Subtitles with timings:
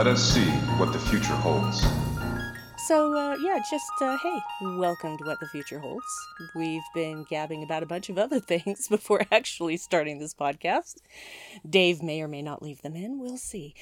[0.00, 0.46] Let us see
[0.78, 1.84] what the future holds.
[2.88, 6.06] So, uh, yeah, just, uh, hey, welcome to What the Future Holds.
[6.54, 11.02] We've been gabbing about a bunch of other things before actually starting this podcast.
[11.68, 13.74] Dave may or may not leave them in, we'll see.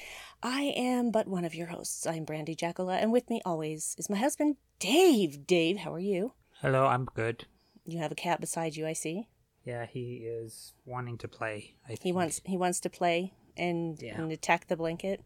[0.43, 2.05] I am but one of your hosts.
[2.05, 5.47] I'm Brandi Jackala, and with me always is my husband, Dave.
[5.47, 6.33] Dave, how are you?
[6.59, 7.45] Hello, I'm good.
[7.85, 9.29] You have a cat beside you, I see.
[9.63, 11.75] Yeah, he is wanting to play.
[11.85, 12.01] I think.
[12.01, 14.19] He wants he wants to play and, Yeah.
[14.21, 15.21] and attack the blanket.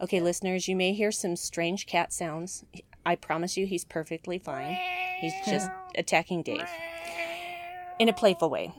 [0.00, 2.64] Okay, listeners, you may hear some strange cat sounds.
[3.04, 4.76] I promise you, he's perfectly fine.
[5.20, 6.68] He's just attacking Dave
[7.98, 8.72] in a playful way.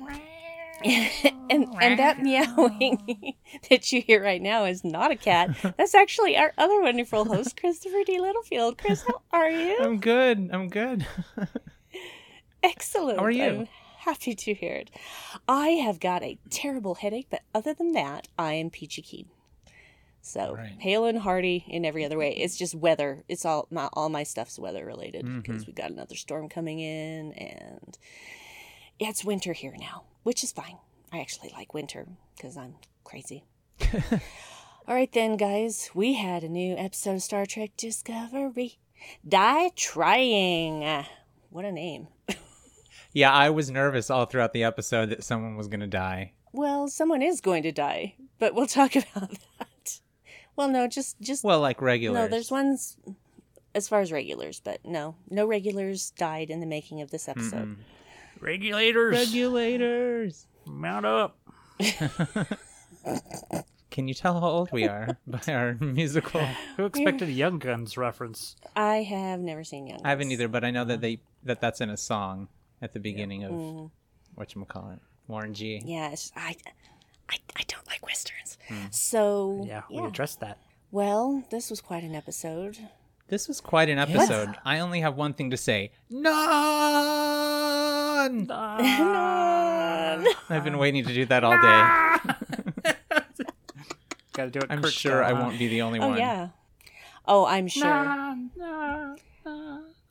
[0.83, 3.35] and and that meowing
[3.69, 5.55] that you hear right now is not a cat.
[5.77, 8.19] That's actually our other wonderful host, Christopher D.
[8.19, 8.79] Littlefield.
[8.79, 9.77] Chris, how are you?
[9.79, 10.49] I'm good.
[10.51, 11.05] I'm good.
[12.63, 13.19] Excellent.
[13.19, 13.43] How are you?
[13.43, 13.67] I'm
[14.05, 14.89] happy to hear it.
[15.47, 19.27] I have got a terrible headache, but other than that, I am peachy keen.
[20.23, 20.75] So Right.
[20.79, 22.31] hale and hearty in every other way.
[22.35, 23.23] It's just weather.
[23.27, 25.39] It's all my all my stuff's weather related Mm-hmm.
[25.39, 27.97] because we got another storm coming in, and
[28.99, 30.77] yeah, it's winter here now, which is fine.
[31.11, 33.43] I actually like winter because I'm crazy.
[34.87, 35.89] all right then, guys.
[35.95, 38.77] We had a new episode of Star Trek Discovery.
[39.27, 40.83] Die trying.
[40.85, 41.09] Ah,
[41.49, 42.07] What a name.
[43.13, 46.33] Yeah, I was nervous all throughout the episode that someone was going to die.
[46.53, 49.99] Well, someone is going to die, but we'll talk about that.
[50.55, 52.15] Well, no, just just Well, like regulars.
[52.15, 52.27] no.
[52.27, 52.97] There's ones
[53.73, 57.77] as far as regulars, but no, no regulars died in the making of this episode.
[58.39, 60.47] Regulators, regulators.
[60.65, 61.37] mount up.
[63.91, 66.41] Can you tell how old we are by our musical?
[66.77, 68.55] Who expected a Young Guns reference?
[68.75, 69.97] I have never seen Young.
[69.97, 70.05] Guns.
[70.05, 72.47] I haven't either, but I know that they that that's in a song
[72.81, 73.85] at the beginning of mm-hmm.
[74.35, 75.81] what you call it, Warren G.
[75.85, 76.55] Yeah, I,
[77.29, 78.57] I, I don't like westerns.
[78.67, 78.85] Hmm.
[78.91, 80.57] So Yeah, we addressed that.
[80.91, 82.77] Well, this was quite an episode.
[83.27, 84.55] This was quite an episode.
[84.65, 85.91] I only have one thing to say.
[86.11, 86.27] Nhan.
[88.47, 90.27] Nhan.
[90.49, 91.87] I've been waiting to do that all day.
[94.33, 94.65] Got to do it.
[94.69, 96.17] I'm Kurt sure I style, won't be the only Oh one.
[96.17, 96.49] yeah.
[97.25, 98.35] Oh, I'm sure.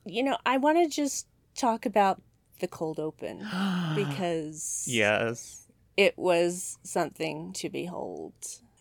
[0.06, 2.22] You know, I want to just talk about
[2.60, 3.38] the cold open
[3.94, 5.66] because Yes.
[5.96, 8.32] it was something to behold.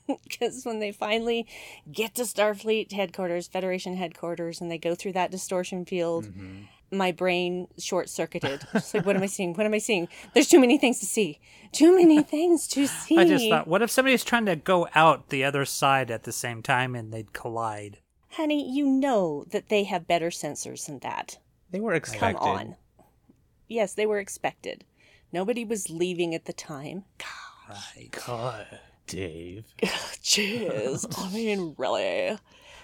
[0.24, 1.46] Because when they finally
[1.92, 6.64] get to Starfleet headquarters, Federation headquarters, and they go through that distortion field, Mm-hmm.
[6.98, 8.64] my brain short circuited.
[8.74, 9.54] It's like, what am I seeing?
[9.54, 10.08] What am I seeing?
[10.34, 11.40] There's too many things to see.
[11.72, 13.20] Too many things to see.
[13.20, 16.32] I just thought, what if somebody's trying to go out the other side at the
[16.32, 18.00] same time and they'd collide?
[18.32, 21.38] Honey, you know that they have better sensors than that.
[21.70, 22.76] They were expected Come on.
[23.70, 24.84] Yes, they were expected.
[25.32, 27.06] Nobody was leaving at the time.
[27.70, 28.10] Right.
[28.26, 28.66] God,
[29.08, 29.64] Dave.
[30.24, 31.06] Jeez.
[31.18, 32.30] I mean, really.
[32.30, 32.40] Gotta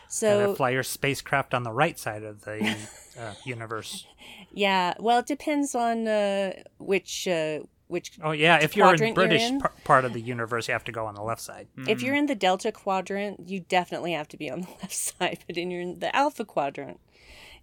[0.07, 2.77] So, fly your spacecraft on the right side of the
[3.19, 4.05] uh, universe.
[4.53, 7.27] yeah, well, it depends on uh, which.
[7.27, 9.59] Uh, which Oh yeah, if you're in quadrant you're British in?
[9.61, 11.67] par- part of the universe, you have to go on the left side.
[11.87, 15.37] if you're in the delta quadrant you definitely have to be on the left side
[15.45, 16.99] but in you're in the alpha quadrant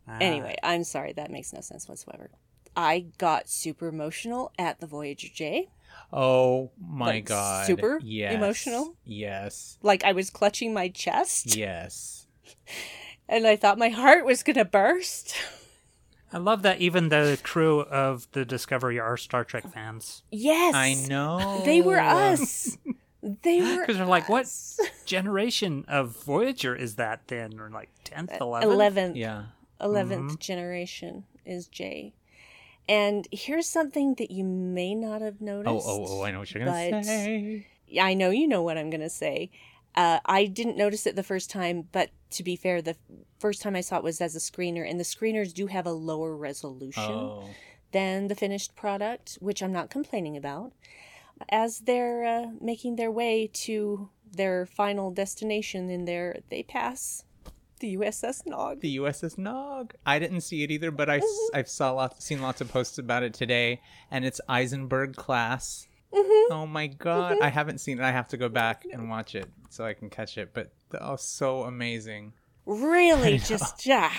[0.06, 0.18] Ah.
[0.20, 2.30] anyway i'm sorry that makes no sense whatsoever
[2.76, 5.68] i got super emotional at the voyager j
[6.14, 7.66] Oh my Like, God.
[7.66, 8.34] super yes.
[8.34, 8.96] emotional?
[9.04, 9.78] Yes.
[9.82, 12.26] like i was clutching my chest Yes.
[13.28, 15.34] and i thought my heart was gonna burst
[16.34, 20.94] I love that even the crew of the Discovery are Star Trek fans yes I
[20.94, 21.60] know.
[21.66, 22.78] they were us
[23.42, 24.46] they were because they're like, "What
[25.04, 29.14] generation of Voyager is that?" Then or like tenth, eleventh.
[29.14, 29.44] 11th Yeah.
[29.80, 30.34] 11th Mm-hmm.
[30.40, 32.14] generation is j
[32.92, 36.52] and here's something that you may not have noticed Oh, oh, oh, I know what
[36.52, 37.66] you're going to say.
[37.86, 39.50] Yeah, I know you know what I'm going to say.
[39.94, 42.96] Uh, I didn't notice it the first time, but to be fair, the
[43.38, 45.92] first time I saw it was as a screener, and the screeners do have a
[45.92, 47.48] lower resolution Oh.
[47.92, 50.72] than the finished product, which I'm not complaining about.
[51.50, 57.24] As they're uh, making their way to their final destination in there, they pass
[57.82, 58.81] the USS Nog.
[58.81, 59.93] The USS Nog.
[60.06, 61.56] I didn't see it either, but I, Mm-hmm.
[61.56, 66.67] have saw lots, seen lots of posts about it today, and it's Eisenberg class Oh
[66.69, 68.05] my god, I haven't seen it.
[68.05, 70.50] I have to go back and watch it so I can catch it.
[70.52, 70.70] But
[71.00, 72.34] oh, so amazing.
[72.67, 74.12] Really, just yeah,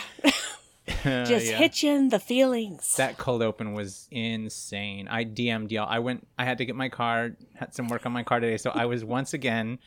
[1.06, 1.58] just yeah.
[1.58, 2.96] hit you in the feelings.
[2.96, 5.08] That cold open was insane.
[5.08, 5.88] I DM'd y'all.
[5.88, 6.28] I went.
[6.38, 7.36] I had to get my car.
[7.54, 9.78] Had some work on my car today, so I was once again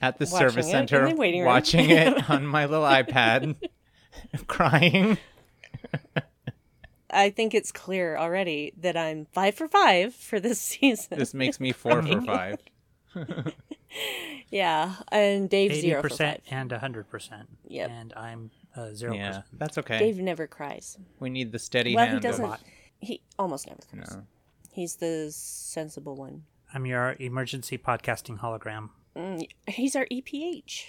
[0.00, 1.46] at the Watching service it in center the waiting room.
[1.48, 3.56] watching it on my little iPad,
[4.46, 5.18] crying.
[7.12, 11.18] I think it's clear already that I'm five for five for this season.
[11.18, 12.56] This makes me four for five.
[14.50, 16.52] yeah, and Dave Eighty zero for percent five.
[16.58, 17.48] and hundred percent.
[17.66, 19.44] Yeah, And I'm uh, zero Yeah, percent.
[19.54, 19.98] that's okay.
[19.98, 20.96] Dave never cries.
[21.18, 22.24] we need the steady Well, he hand.
[22.24, 22.54] of- doesn't.
[23.00, 24.14] He almost never cries.
[24.16, 24.22] No.
[24.72, 26.44] He's the sensible one.
[26.72, 28.90] I'm your emergency podcasting hologram.
[29.16, 30.86] Mm, he's our EPH.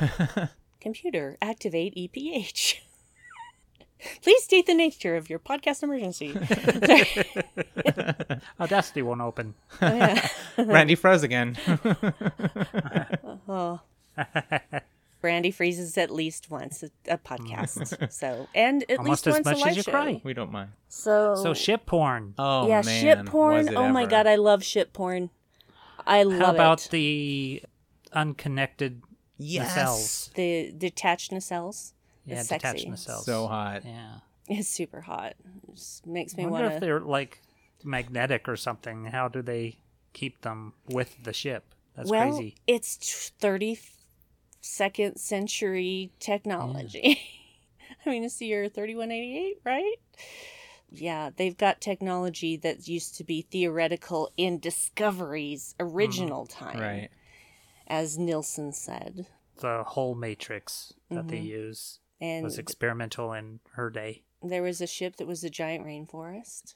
[0.80, 2.76] Computer, activate EPH.
[4.22, 6.36] Please state the nature of your podcast emergency.
[8.60, 9.54] Audacity won't open.
[9.80, 10.28] Oh, yeah.
[10.58, 11.56] Randy froze again.
[13.48, 13.80] Oh.
[15.22, 18.12] Brandi freezes at least once a, a podcast.
[18.12, 19.90] So, and at Almost least as once a much live as you show.
[19.90, 20.20] cry.
[20.22, 20.70] we don't mind.
[20.88, 22.34] So, So ship porn.
[22.38, 23.68] Oh yeah, man, ship was porn.
[23.68, 25.30] it Oh my god, I love ship porn.
[26.06, 26.44] I love it.
[26.44, 26.90] How about it.
[26.90, 27.62] the
[28.12, 29.02] unconnected
[29.38, 29.74] Yes.
[29.76, 30.32] nacelles?
[30.34, 31.92] the detached nacelles.
[32.24, 32.88] Yeah, It's detached sexy.
[32.90, 33.24] nacelles.
[33.24, 33.84] So hot.
[33.84, 34.18] Yeah.
[34.48, 35.34] It's super hot.
[35.68, 37.42] It just makes me I wonder want if they're like
[37.84, 39.06] magnetic or something.
[39.06, 39.78] How do they
[40.12, 41.74] keep them with the ship?
[41.96, 42.54] That's Well, crazy.
[42.66, 43.78] it's t- thirty
[44.60, 47.20] second century technology.
[48.06, 49.96] I mean, it's the year thirty one eighty eight, right?
[50.90, 57.08] Yeah, they've got technology that used to be theoretical in Discovery's original time, Right.
[57.86, 59.26] as Nilsson said.
[59.58, 61.46] The whole matrix that they Mm-hmm.
[61.46, 64.22] use And was experimental in her day.
[64.42, 66.74] there was a ship that was a giant rainforest.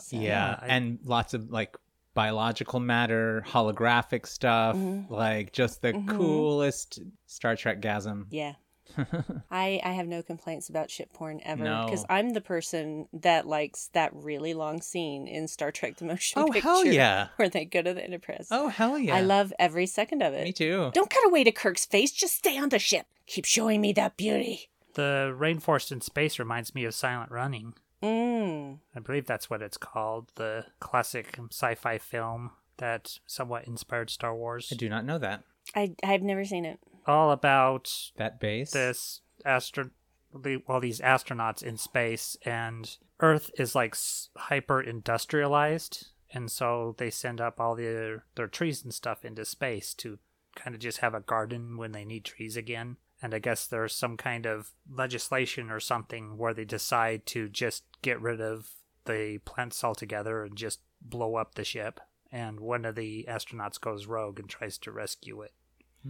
[0.00, 1.76] So- Yeah, and lots of like
[2.14, 5.12] biological matter, holographic stuff, Mm-hmm.
[5.12, 8.26] like just the coolest Star Trek gasm.
[8.30, 8.54] Yeah.
[9.50, 11.84] I I have no complaints about ship porn ever No.
[11.86, 16.42] because I'm the person that likes that really long scene in Star Trek: The Motion
[16.42, 16.60] Oh, Picture.
[16.68, 17.28] hell yeah.
[17.36, 18.48] Where they go to the Enterprise.
[18.50, 19.14] Oh hell yeah!
[19.16, 20.44] I love every second of it.
[20.44, 20.90] Me too.
[20.94, 22.12] Don't cut away to Kirk's face.
[22.12, 23.06] Just stay on the ship.
[23.26, 24.68] Keep showing me that beauty.
[24.94, 27.74] The rainforest in space reminds me of Silent Running.
[28.02, 28.78] Mm.
[28.94, 30.30] I believe that's what it's called.
[30.36, 34.68] The classic sci-fi film that somewhat inspired Star Wars.
[34.70, 35.42] I do not know that.
[35.74, 36.78] I I've never seen it.
[37.06, 38.70] All about That base.
[38.70, 39.90] this astro
[40.34, 43.94] the- well these astronauts in space and earth is like
[44.36, 49.94] hyper industrialized and so they send up all their their trees and stuff into space
[49.94, 50.18] to
[50.56, 52.96] kind of just have a garden when they need trees again.
[53.22, 57.84] And i guess there's some kind of legislation or something where they decide to just
[58.02, 58.70] get rid of
[59.04, 62.00] the plants altogether and just blow up the ship.
[62.32, 65.52] And one of the astronauts goes rogue and tries to rescue it.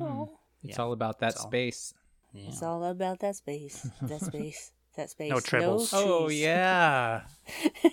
[0.00, 0.35] Oh, hmm.
[0.64, 1.49] It's yeah, all about that that's all.
[1.49, 1.94] space.
[2.32, 2.49] yeah.
[2.49, 3.87] it's all about that space.
[4.02, 4.72] That space.
[4.96, 5.31] That space.
[5.31, 5.90] No tribbles.
[5.93, 7.22] Oh yeah,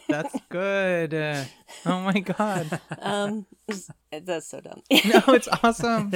[0.07, 1.13] that's good.
[1.15, 1.45] Uh,
[1.87, 2.79] oh my god.
[2.99, 3.47] Um,
[4.11, 4.83] that's so dumb.
[5.05, 6.11] No, it's awesome.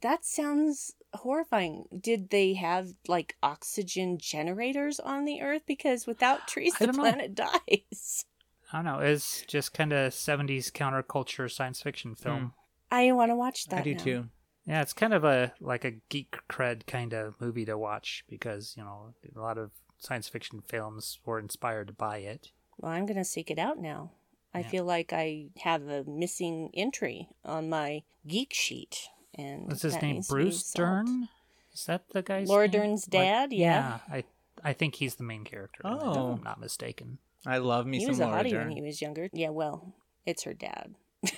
[0.00, 1.86] That sounds horrifying.
[2.00, 5.62] Did they have like oxygen generators on the Earth?
[5.66, 7.02] Because without trees, the don't know.
[7.02, 8.24] planet dies.
[8.72, 8.98] I don't know.
[9.00, 12.52] It's just kind of 70s counterculture science fiction film.
[12.90, 13.80] I want to watch that.
[13.80, 14.04] I do now.
[14.04, 14.28] too.
[14.68, 18.74] Yeah, it's kind of a like a geek cred kind of movie to watch because,
[18.76, 22.50] you know, a lot of science fiction films were inspired by it.
[22.78, 24.10] Well, I'm gonna seek it out now.
[24.54, 30.00] I feel like I have a missing entry on my geek sheet, and What's his
[30.02, 30.16] name?
[30.16, 30.76] needs to be Bruce solved.
[31.06, 31.28] Dern?
[31.72, 32.80] Is that the guy's Laura name?
[32.80, 33.52] Dern's Like- dad?
[33.52, 33.98] Yeah.
[34.10, 34.24] I
[34.64, 35.80] I think he's the main character.
[35.84, 36.10] Oh.
[36.32, 37.18] if I'm not mistaken.
[37.46, 38.68] I love me He some was a Laura hottie Dern.
[38.68, 39.28] when he was younger.
[39.32, 39.94] Yeah, well,
[40.26, 40.94] it's her dad.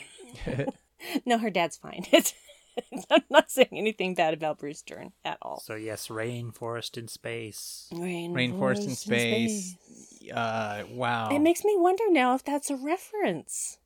[1.27, 2.05] no, her dad's fine.
[2.13, 2.35] It's,
[3.11, 5.61] I'm not saying anything bad about Bruce Dern at all.
[5.61, 7.89] So yes, rainforest in space.
[7.93, 9.77] Rainforest, Rainforest in space.
[10.33, 11.31] Uh, wow.
[11.31, 13.79] It makes me wonder now if that's a reference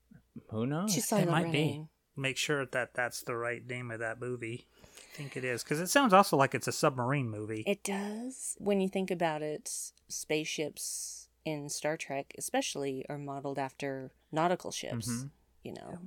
[0.50, 0.94] Who knows?
[0.94, 1.82] to Silent might Running.
[1.84, 1.88] be.
[2.20, 4.66] Make sure that that's the right name of that movie.
[5.14, 7.62] I think it is because it sounds also like it's a submarine movie.
[7.66, 8.56] It does.
[8.58, 9.70] When you think about it,
[10.08, 15.08] spaceships in Star Trek, especially, are modeled after nautical ships.
[15.08, 15.30] Mhm.
[15.62, 15.98] You know,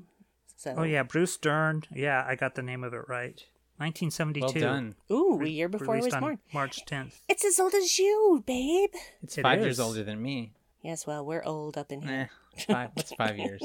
[0.57, 1.83] so Oh yeah, Bruce Dern.
[1.95, 3.41] Yeah, I got the name of it right.
[3.77, 4.41] 1972.
[4.45, 4.95] well done.
[5.11, 6.39] ooh, a year before I was on born.
[6.53, 7.13] March 10th.
[7.29, 8.89] It's as old as you, babe.
[9.21, 9.65] It's It five is.
[9.65, 10.53] years older than me.
[10.81, 12.65] Yes, well, we're old up in Eh, here.
[12.67, 12.89] five.
[12.95, 13.61] What's five years?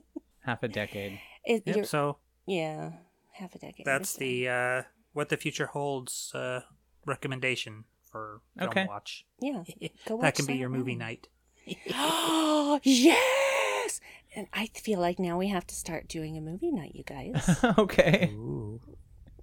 [0.40, 1.18] Half a decade.
[1.46, 1.76] It, Yep.
[1.76, 2.92] you're- So yeah,
[3.32, 3.86] half a decade.
[3.86, 4.82] that's That's the uh,
[5.14, 6.60] what the future holds uh,
[7.06, 8.86] recommendation for film Okay.
[8.86, 9.24] watch.
[9.40, 9.62] yeah.
[10.06, 10.98] Go that watch can be your Silent movie Running.
[10.98, 11.28] night.
[12.84, 13.53] yes,
[14.36, 17.56] And I feel like now we have to start doing a movie night, you guys.
[17.78, 18.30] okay.
[18.34, 18.80] Ooh.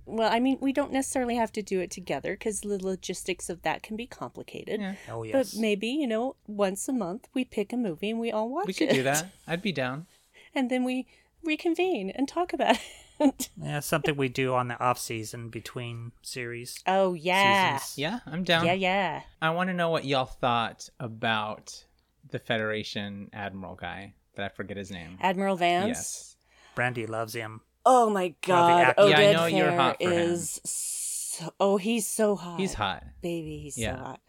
[0.06, 3.62] well, I mean, we don't necessarily have to do it together because the logistics of
[3.62, 4.82] that can be complicated.
[4.82, 4.96] Yeah.
[5.10, 5.54] Oh yes.
[5.54, 8.64] But maybe, you know, once a month we pick a movie and we all watch
[8.64, 8.68] it.
[8.68, 8.78] We it.
[8.78, 9.28] could do that.
[9.48, 10.08] I'd be down.
[10.54, 11.08] And then we
[11.46, 12.78] reconvene and talk about
[13.22, 13.50] it.
[13.62, 16.78] yeah, something we do on the off season between series.
[16.88, 17.78] oh, yeah.
[17.78, 17.98] Seasons.
[17.98, 18.66] Yeah, I'm down.
[18.66, 19.22] Yeah, yeah.
[19.42, 21.86] I want to know what y'all thought about
[22.30, 25.18] the Federation Admiral guy, but I forget his name.
[25.22, 25.88] Admiral Vance.
[25.88, 26.36] Yes.
[26.76, 27.62] Brandi loves him.
[27.86, 28.94] Oh my god.
[28.98, 30.32] Oh, Yeah, I Oded know you're hot for him.
[30.32, 32.60] is so, oh, he's so hot.
[32.60, 33.04] He's hot.
[33.22, 33.96] Baby, he's Yeah.
[33.96, 34.20] so hot.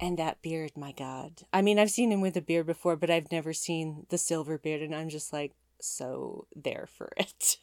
[0.00, 1.42] And that beard, my god.
[1.52, 4.58] I mean, I've seen him with a beard before, but I've never seen the silver
[4.58, 7.58] beard and I'm just like so there for it.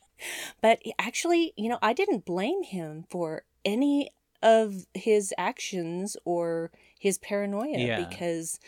[0.62, 4.10] But actually, you know, I didn't blame him for any
[4.42, 8.06] of his actions or his paranoia Yeah.
[8.08, 8.60] because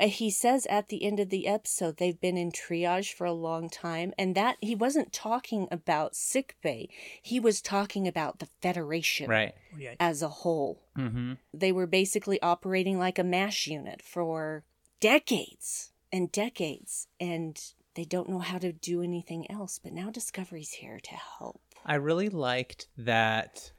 [0.00, 3.68] he says at the end of the episode they've been in triage for a long
[3.68, 6.88] time and that he wasn't talking about sick bay
[7.22, 9.54] he was talking about the federation Right.
[9.76, 9.94] Yeah.
[10.00, 11.34] as a whole Mm-hmm.
[11.54, 14.64] they were basically operating like a mash unit for
[15.00, 17.60] decades and decades and
[17.94, 21.94] they don't know how to do anything else but now discovery's here to help I
[21.94, 23.72] really liked that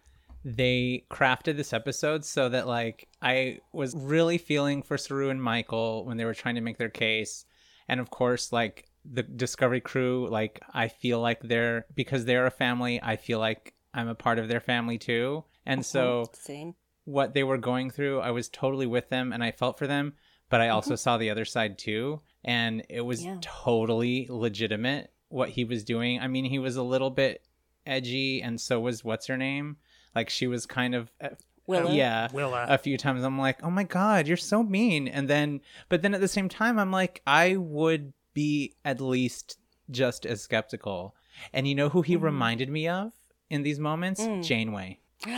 [0.43, 6.05] they crafted this episode so that like I was really feeling for Saru and Michael
[6.05, 7.45] when they were trying to make their case.
[7.87, 12.51] And of course, like the Discovery crew, like I feel like they're because they're a
[12.51, 15.43] family, I feel like I'm a part of their family too.
[15.65, 16.35] And so mhm.
[16.35, 19.87] same what they were going through, I was totally with them and I felt for
[19.87, 20.13] them,
[20.49, 20.75] but I mm-hmm.
[20.75, 22.21] also saw the other side too.
[22.45, 23.37] And it was Yeah.
[23.41, 26.19] totally legitimate what he was doing.
[26.19, 27.43] I mean, he was a little bit
[27.85, 29.77] edgy, and so was what's her name?
[30.15, 31.11] Like, she was kind of.
[31.21, 31.29] uh,
[31.67, 31.93] Willa?
[31.93, 32.27] Yeah.
[32.33, 32.65] Willa.
[32.67, 35.07] A few times I'm like, oh my God, you're so mean.
[35.07, 39.57] And then, but then at the same time, I'm like, I would be at least
[39.91, 41.15] just as skeptical.
[41.53, 43.11] And you know who he reminded me of
[43.51, 44.19] in these moments?
[44.21, 44.43] Mm.
[44.43, 44.99] Janeway.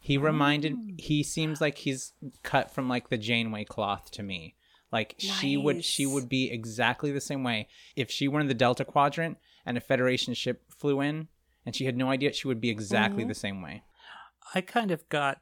[0.00, 0.94] He reminded Oh.
[0.96, 2.12] he seems like he's
[2.42, 4.54] cut from like the Janeway cloth to me.
[4.90, 7.68] Like she would she would be exactly the same way.
[7.94, 9.36] If she were in the Delta Quadrant
[9.66, 11.28] and a Federation ship flew in
[11.68, 13.28] and she had no idea, she would be exactly Mm-hmm.
[13.28, 13.82] the same way.
[14.54, 15.40] I kind of got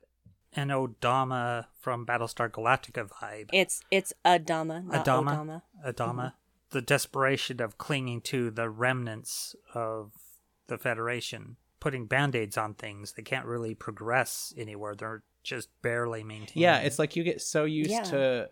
[0.54, 3.48] an Odama from Battlestar Galactica vibe.
[3.52, 5.32] it's it's adama not Adama.
[5.36, 6.32] odama Adama.
[6.70, 10.10] The desperation of clinging to the remnants of
[10.66, 13.12] the Federation, putting band aids on things.
[13.12, 14.96] They can't really progress anywhere.
[14.96, 16.62] They're just barely maintaining.
[16.64, 18.02] Yeah, it's like you get so used Yeah.
[18.02, 18.48] to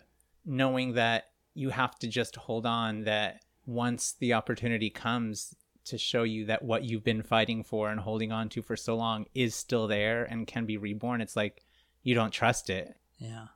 [0.46, 6.22] knowing that you have to just hold on that once the opportunity comes to show
[6.22, 9.54] you that what you've been fighting for and holding on to for so long is
[9.54, 11.62] still there and can be reborn, it's like
[12.02, 12.94] you don't trust it.
[13.18, 13.46] yeah.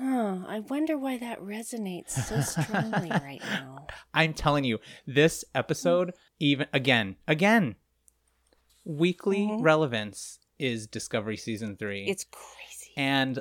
[0.00, 6.14] oh i wonder why that resonates so strongly right now I'm telling you, this episode,
[6.40, 7.74] even again, again,
[8.84, 9.62] weekly Mhm.
[9.62, 12.06] relevance is Discovery Season 3.
[12.06, 13.40] it's crazy and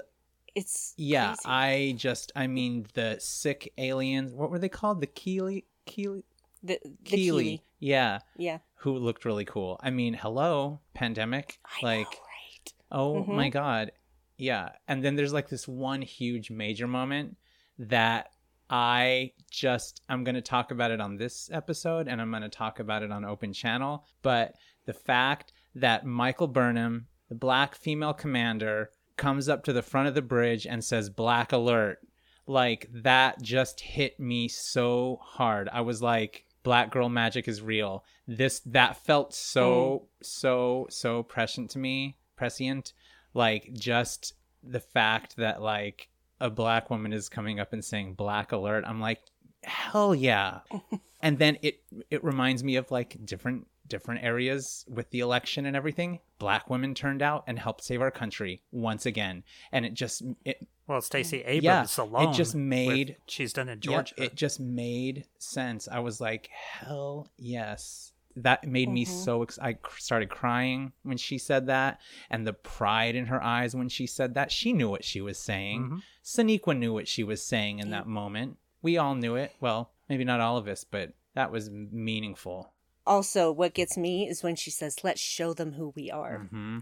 [0.56, 1.42] it's yeah, crazy.
[1.46, 5.02] I just, I mean, the sick aliens, what were they called?
[5.02, 5.64] The Kili?
[5.88, 6.24] Kili?
[6.64, 7.30] The, the Kili.
[7.30, 7.62] Kili.
[7.80, 8.20] Yeah.
[8.38, 9.80] yeah Who looked really cool.
[9.84, 11.60] I mean, hello, pandemic.
[11.66, 13.36] I like, know, right oh Mhm.
[13.36, 13.92] my God.
[14.38, 14.70] Yeah.
[14.88, 17.38] And then there's like this one huge major moment
[17.78, 18.30] that
[18.70, 22.50] I just, I'm going to talk about it on this episode and I'm going to
[22.50, 24.06] talk about it on Open Channel.
[24.22, 24.56] But
[24.86, 30.16] the fact that Michael Burnham, the black female commander, comes up to the front of
[30.16, 32.00] the bridge and says, Black alert.
[32.48, 35.70] Like that just hit me so hard.
[35.72, 38.04] I was like, Black girl magic is real.
[38.28, 40.06] This, that felt so, hmm.
[40.22, 42.94] so, so prescient to me, prescient.
[43.34, 48.52] Like just the fact that like a black woman is coming up and saying black
[48.52, 49.22] alert i'm like
[49.64, 50.60] hell yeah
[51.22, 55.76] and then it it reminds me of like different different areas with the election and
[55.76, 60.22] everything black women turned out and helped save our country once again and it just
[60.46, 62.34] it Well, Stacey Abrams Yeah, it alone.
[62.34, 64.14] just with- made- she's done in yeah, Georgia.
[64.18, 69.10] it just made sense i was like hell yes that made me Mhm.
[69.24, 72.00] so ex- i cr- started crying when she said that
[72.32, 75.38] and the pride in her eyes when she said that she knew what she was
[75.38, 76.02] saying.
[76.24, 78.58] Sonequa knew what she was saying in that moment.
[78.82, 79.54] We all knew it.
[79.60, 82.73] Well, maybe not all of us, but that was meaningful.
[83.06, 86.80] Also what gets me is when she says let's show them who we are hmm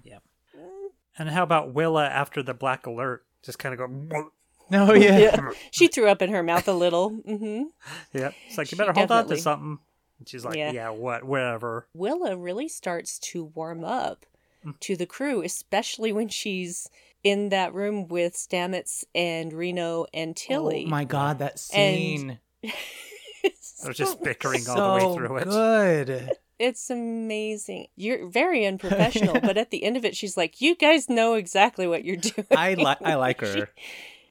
[1.18, 3.26] And how about Willa after the black alert?
[3.44, 3.80] Just kind of
[4.12, 4.32] go.
[4.74, 5.18] Oh yeah.
[5.18, 7.64] yeah she threw up in her mouth a little hmm
[8.14, 8.36] Yep.
[8.48, 9.80] It's like you She better hold on to something.
[10.20, 10.72] And she's like, Yeah.
[10.72, 11.88] yeah, what, whatever.
[11.94, 14.26] Willa really starts to warm up
[14.66, 14.80] Mm.
[14.82, 16.88] to the crew, especially when she's
[17.24, 20.84] in that room with Stamets and Reno and Tilly.
[20.86, 22.38] Oh my god, that scene.
[23.84, 25.46] They're just bickering all the way through it.
[25.46, 26.32] Good.
[26.60, 27.88] It's amazing.
[27.96, 31.88] You're very unprofessional, but at the end of it, she's like, "You guys know exactly
[31.88, 33.70] what you're doing." I like I like her.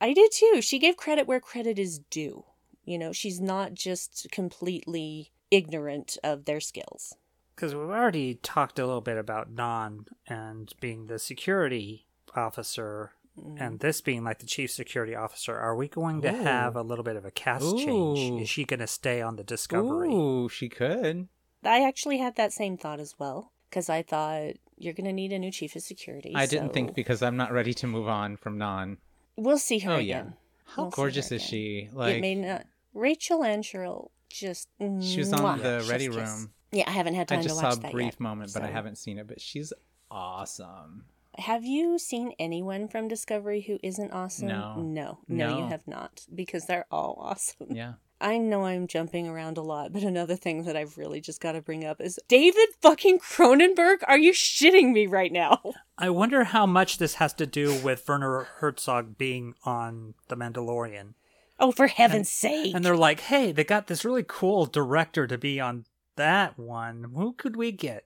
[0.01, 0.61] I did too.
[0.63, 2.45] She gave credit where credit is due.
[2.85, 7.15] You know, she's not just completely ignorant of their skills.
[7.55, 13.61] Because we've already talked a little bit about Nhan and being the security officer, Mm.
[13.61, 15.57] and this being like the chief security officer.
[15.57, 18.43] Are we going to have a little bit of a cast change?
[18.43, 20.13] Is she going to stay on the Discovery?
[20.13, 21.29] Ooh, she could.
[21.65, 25.33] I actually had that same thought as well because I thought you're going to need
[25.33, 26.33] a new chief of security.
[26.35, 28.97] I didn't think because I'm not ready to move on from Nhan.
[29.37, 30.21] we'll see her Oh, yeah.
[30.21, 30.35] again.
[30.65, 31.49] How We'll gorgeous is again.
[31.49, 31.89] she?
[31.91, 32.65] it Like may not.
[32.95, 34.69] Rachael Ancheril just.
[35.01, 36.17] she was on mwah, the chef's Ready kiss.
[36.17, 36.51] Room.
[36.73, 37.65] Yeah, I haven't had time to watch that.
[37.67, 39.27] I just saw a brief yet, moment, but I haven't seen it.
[39.29, 39.73] But she's
[40.11, 41.05] awesome.
[41.39, 44.49] Have you seen anyone from Discovery who isn't awesome?
[44.49, 44.75] No.
[44.77, 45.19] No.
[45.29, 47.69] No, you have not because they're all awesome.
[47.71, 47.95] Yeah.
[48.21, 51.53] I know I'm jumping around a lot, but another thing that I've really just got
[51.53, 53.99] to bring up is David fucking Cronenberg.
[54.07, 55.63] Are you shitting me right now?
[55.99, 61.15] I wonder how much this has to do with Werner Herzog being on The Mandalorian.
[61.59, 62.75] Oh, for heaven's sake.
[62.75, 67.13] And they're like, hey, they got this really cool director to be on that one.
[67.15, 68.05] Who could we get?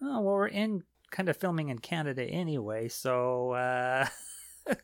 [0.00, 4.06] Oh, well, we're in kind of filming in Canada anyway, so uh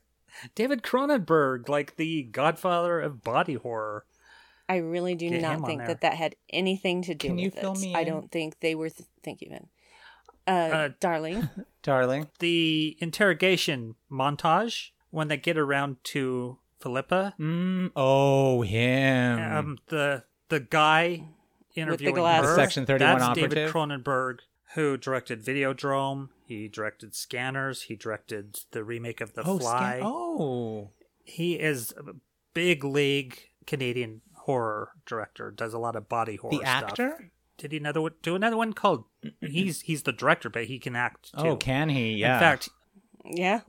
[0.54, 4.04] David Cronenberg, like the godfather of body horror.
[4.68, 5.88] I really do Get not think there.
[5.88, 7.78] that that had anything to do Can with you it.
[7.80, 8.90] me I don't think they were.
[8.90, 9.66] Th- thank you, Ben.
[10.46, 11.48] Uh, Uh, darling.
[11.82, 12.28] Darling.
[12.38, 19.38] The interrogation montage when they get around to Philippa, Mm, oh, him.
[19.40, 21.24] um, the the guy
[21.74, 22.50] interviewing glasses.
[22.50, 23.72] her, The Section 31 that's David operative?
[23.74, 24.38] Cronenberg,
[24.74, 26.28] who directed Videodrome.
[26.46, 27.82] He directed Scanners.
[27.82, 29.96] He directed the remake of The oh, Fly.
[29.98, 30.90] Scan- oh.
[31.24, 32.14] He is a
[32.54, 35.50] big league Canadian horror director.
[35.50, 36.52] Does a lot of body horror.
[36.52, 36.84] The stuff.
[36.84, 37.30] actor?
[37.58, 39.04] Did he another one, do another one called?
[39.40, 41.48] He's he's the director, but he can act too.
[41.48, 42.12] Oh, can he?
[42.12, 42.34] Yeah.
[42.34, 42.68] In fact,
[43.24, 43.60] Yeah.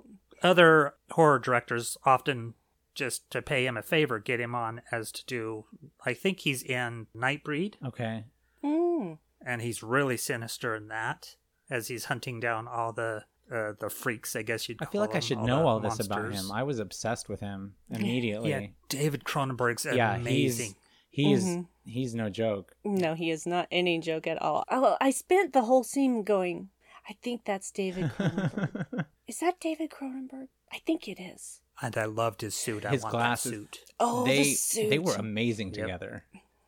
[0.43, 2.53] other horror directors often
[2.93, 5.65] just to pay him a favor get him on as to do.
[6.05, 8.25] I think he's in Nightbreed, Okay.
[8.63, 9.17] Mm.
[9.45, 11.35] And he's really sinister in that
[11.69, 14.35] as he's hunting down all the uh, the freaks.
[14.35, 14.77] I guess you'd.
[14.81, 16.51] I feel like I should all know all this about him.
[16.51, 18.49] I was obsessed with him immediately.
[18.51, 20.75] Yeah, David Cronenberg's Yeah, amazing.
[21.09, 21.67] he's he's Mhm.
[21.85, 22.75] he's no joke.
[22.83, 24.63] No, he is not any joke at all.
[24.69, 26.69] Oh, I spent the whole scene going.
[27.09, 29.05] I think that's David Cronenberg.
[29.27, 30.49] is that David Cronenberg?
[30.71, 31.61] I think it is.
[31.81, 32.85] And I loved his suit.
[32.85, 33.51] I His want glasses.
[33.51, 33.79] that suit.
[33.99, 34.89] Oh, they the suit.
[34.91, 35.75] they were amazing Yep.
[35.75, 36.25] together,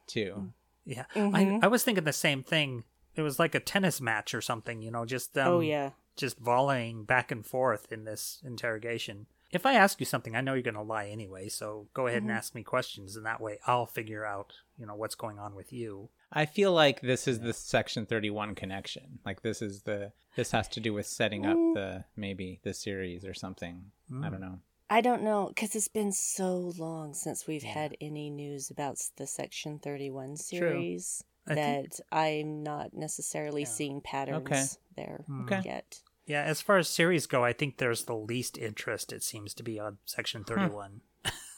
[0.08, 0.54] too.
[0.86, 1.60] Yeah, Mhm.
[1.64, 2.84] I, I was thinking the same thing.
[3.16, 5.92] It was like a tennis match or something, you know, just them oh yeah.
[6.16, 9.28] just volleying back and forth in this interrogation.
[9.52, 12.22] If I ask you something, I know you're going to lie anyway, so go ahead
[12.22, 12.30] Mm-hmm.
[12.30, 15.56] and ask me questions, and that way I'll figure out, you know, what's going on
[15.56, 16.08] with you.
[16.32, 19.20] I feel like this is the Section Thirty One connection.
[19.26, 21.74] Like this is the this has to do with setting up Mm.
[21.74, 23.92] the maybe the series or something.
[24.24, 24.60] I don't know.
[24.92, 29.26] I don't know because it's been so long since we've had any news about the
[29.26, 34.66] Section Thirty One series I that think- I'm not necessarily seeing patterns Okay.
[34.98, 35.46] there hmm.
[35.46, 35.62] Okay.
[35.64, 36.02] yet.
[36.26, 39.64] Yeah, as far as series go, I think there's the least interest, it seems to
[39.64, 40.56] be, on Section hmm.
[40.56, 41.02] 31.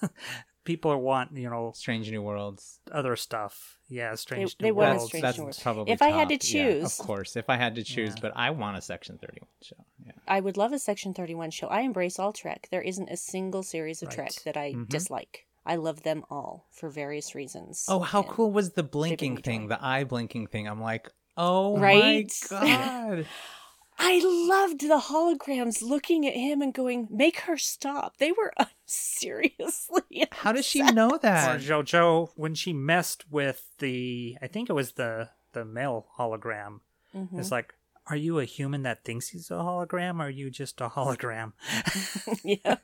[0.65, 2.80] People want, you know, Strange New Worlds.
[2.91, 3.78] other stuff.
[3.89, 5.06] Yeah, Strange they New want a Worlds.
[5.08, 5.60] Strange that's New Worlds.
[5.60, 6.54] probably If I had to top.
[6.54, 8.21] Yeah, choose- of course, if I had to choose, Yeah.
[8.21, 9.86] but I want a Section Thirty One show.
[10.06, 10.12] Yeah.
[10.28, 11.67] I would love a Section 31 show.
[11.67, 12.67] I embrace all Trek.
[12.71, 14.15] There isn't a single series of Right.
[14.15, 14.88] Trek that I Mhm.
[14.89, 15.45] dislike.
[15.65, 17.86] I love them all for various reasons.
[17.88, 20.67] Oh, how And cool was the blinking thing, the eye blinking thing?
[20.67, 22.34] I'm like, oh Right?
[22.52, 23.28] my god.
[23.99, 28.17] I loved the holograms looking at him and going, make her stop.
[28.17, 28.52] They were
[28.93, 30.27] seriously.
[30.32, 31.60] How does she know Or that?
[31.62, 36.79] JoJo, when she messed with the, I think it was the the male hologram,
[37.15, 37.38] Mhm.
[37.38, 37.75] it's like,
[38.08, 41.53] are you a human that thinks he's a hologram, or are you just a hologram?
[42.43, 42.77] yeah.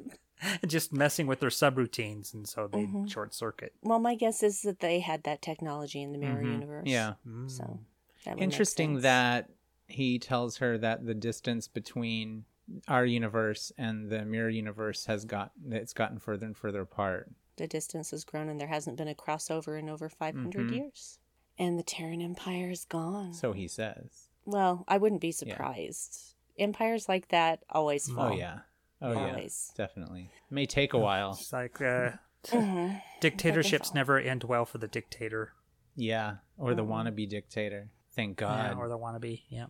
[0.67, 3.09] just messing with their subroutines, and so they Mhm.
[3.11, 3.73] short circuit.
[3.81, 6.51] Well, my guess is that they had that technology in the mirror Mhm.
[6.53, 6.87] universe.
[6.87, 7.13] Yeah.
[7.47, 7.79] So
[8.25, 9.49] that Interesting that
[9.87, 12.45] he tells her that the distance between
[12.87, 17.29] our universe and the mirror universe has got it's gotten further and further apart.
[17.57, 20.75] the distance has grown and there hasn't been a crossover in over 500 Mhm.
[20.75, 21.19] years.
[21.57, 23.33] And the Terran Empire is gone.
[23.33, 24.29] So he says.
[24.45, 26.35] Well, I wouldn't be surprised.
[26.57, 28.31] Empires like that always fall.
[28.31, 28.59] Oh yeah.
[29.01, 29.27] Oh yeah.
[29.31, 29.73] Always.
[29.75, 30.29] Definitely.
[30.49, 31.31] May take a while.
[31.31, 32.11] It's like uh,
[32.45, 33.01] Mhm.
[33.19, 35.51] dictatorships never end well for the dictator.
[35.97, 36.37] Yeah.
[36.57, 36.87] Or the Mhm.
[37.13, 37.89] wannabe dictator.
[38.11, 38.57] Thank God.
[38.57, 38.79] Yeah, God.
[38.79, 39.41] or the wannabe.
[39.49, 39.65] Yeah.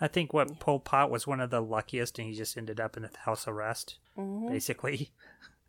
[0.00, 2.96] I think what Pol Pot was one of the luckiest, and he just ended up
[2.96, 4.48] in house arrest, Mhm.
[4.48, 5.10] basically.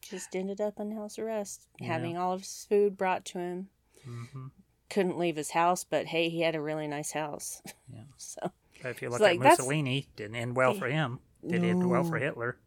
[0.01, 1.87] Just ended up in house arrest, Yeah.
[1.87, 3.69] having all of his food brought to him.
[4.03, 4.47] hmm
[4.89, 7.61] couldn't leave his house, but hey, he had a really nice house.
[7.93, 8.01] Yeah.
[8.17, 11.19] so But if you look like, at that's- Mussolini, didn't end well for him.
[11.47, 12.57] Did end well for Hitler.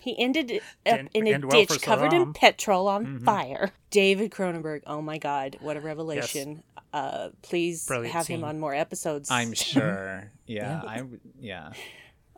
[0.00, 3.70] He ended up Didn't in a well ditch for covered in petrol on fire.
[3.90, 6.62] David Cronenberg, oh my God, what a revelation!
[6.92, 9.30] Uh, please Brilliant have him on more episodes.
[9.30, 10.30] I'm sure.
[10.46, 11.72] Yeah, I w- yeah.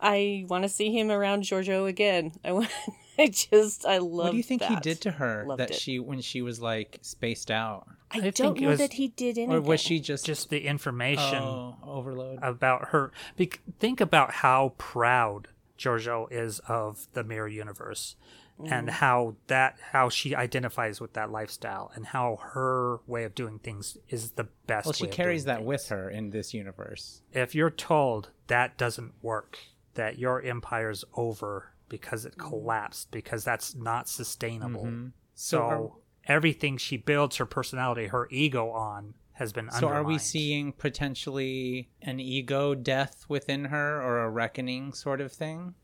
[0.00, 2.32] I want to see him around Georgiou again.
[2.44, 2.68] I want.
[3.16, 4.10] I just I love.
[4.10, 4.22] That.
[4.24, 5.76] What do you think he did to her Loved that it.
[5.76, 9.08] she when she was like spaced out, I, I don't think know was- that he
[9.08, 9.52] did anything.
[9.54, 12.40] or was she just Just the information oh, overload?
[12.42, 13.12] about her.
[13.37, 15.46] Bec- think about how proud
[15.78, 18.16] Georgiou is of the mirror universe,
[18.58, 18.88] and Mm-hmm.
[18.88, 23.98] how that how she identifies with that lifestyle, and how her way of doing things
[24.08, 24.87] is the best.
[24.87, 25.66] well, she carries that things.
[25.66, 27.22] with her in this universe.
[27.32, 29.58] If you're told that doesn't work,
[29.94, 34.84] that your empire's over because it collapsed, because that's not sustainable.
[34.84, 35.08] Mm-hmm.
[35.34, 35.90] So, are-
[36.32, 41.88] everything she builds her personality, her ego on, has been So are we seeing potentially
[42.03, 45.75] an ego death within her or a reckoning sort of thing?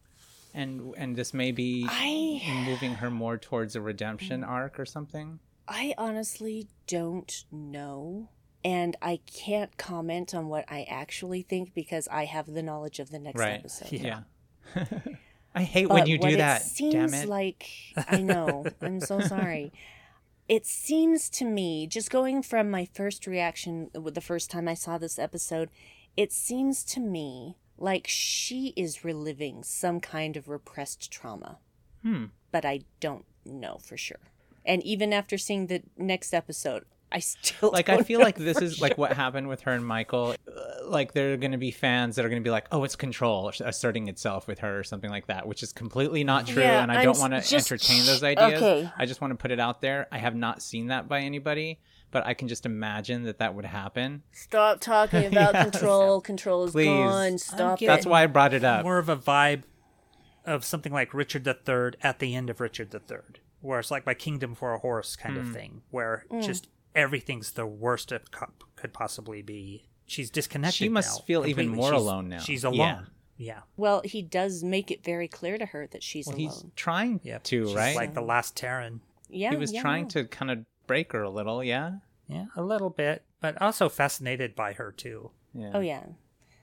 [0.54, 5.38] And and this may be I moving her more towards a redemption arc or something?
[5.68, 8.28] I honestly don't know.
[8.64, 13.10] And I can't comment on what I actually think because I have the knowledge of
[13.10, 13.60] the next Right.
[13.60, 13.92] episode.
[13.92, 14.22] Yeah.
[15.54, 16.62] I hate But when you what do it that.
[16.62, 17.28] seems Damn it.
[17.28, 17.66] like
[18.08, 18.66] I know.
[18.82, 19.72] I'm so sorry.
[20.50, 24.74] It seems to me, just going from my first reaction with the first time I
[24.74, 25.70] saw this episode,
[26.16, 31.58] it seems to me like she is reliving some kind of repressed trauma.
[32.02, 32.24] Hmm.
[32.50, 34.32] But I don't know for sure.
[34.66, 38.36] And even after seeing the next episode, I still like I don't feel know like
[38.36, 40.34] this for is like what happened with her and Michael.
[40.46, 42.84] Uh, Like there are going to be fans that are going to be like, "Oh,
[42.84, 46.62] it's control asserting itself with her" or something like that, which is completely not true.
[46.62, 48.62] Yeah, and I I'm don't want to entertain those ideas.
[48.62, 48.90] okay.
[48.96, 50.06] I just want to put it out there.
[50.12, 51.78] I have not seen that by anybody,
[52.10, 54.22] but I can just imagine that that would happen.
[54.32, 55.70] Stop talking about Yes.
[55.70, 56.20] control.
[56.20, 56.86] Control is Please.
[56.86, 57.38] gone.
[57.38, 57.86] Stop it.
[57.86, 58.84] That's why I brought it up.
[58.84, 59.62] more of a vibe
[60.44, 63.18] of something like Richard III at the end of Richard III,
[63.60, 65.40] where it's like my kingdom for a horse kind Hmm.
[65.48, 66.42] of thing, where Mm.
[66.44, 69.84] just everything's the worst it co- could possibly be.
[70.06, 70.74] She's disconnected.
[70.76, 72.38] She must now, feel even more She's- alone now.
[72.40, 72.70] She's Yeah.
[72.70, 73.06] alone.
[73.36, 73.60] Yeah.
[73.76, 76.50] Well, he does make it very clear to her that she's Well, alone.
[76.50, 77.42] he's trying Yep.
[77.44, 77.96] to, She's right?
[77.96, 79.00] like the last Terran.
[79.28, 80.10] yeah, he was yeah, trying yeah.
[80.10, 81.98] to kind of break her a little, yeah.
[82.28, 85.30] Yeah, a little bit, but also fascinated by her too.
[85.54, 85.70] Yeah.
[85.74, 86.04] Oh yeah.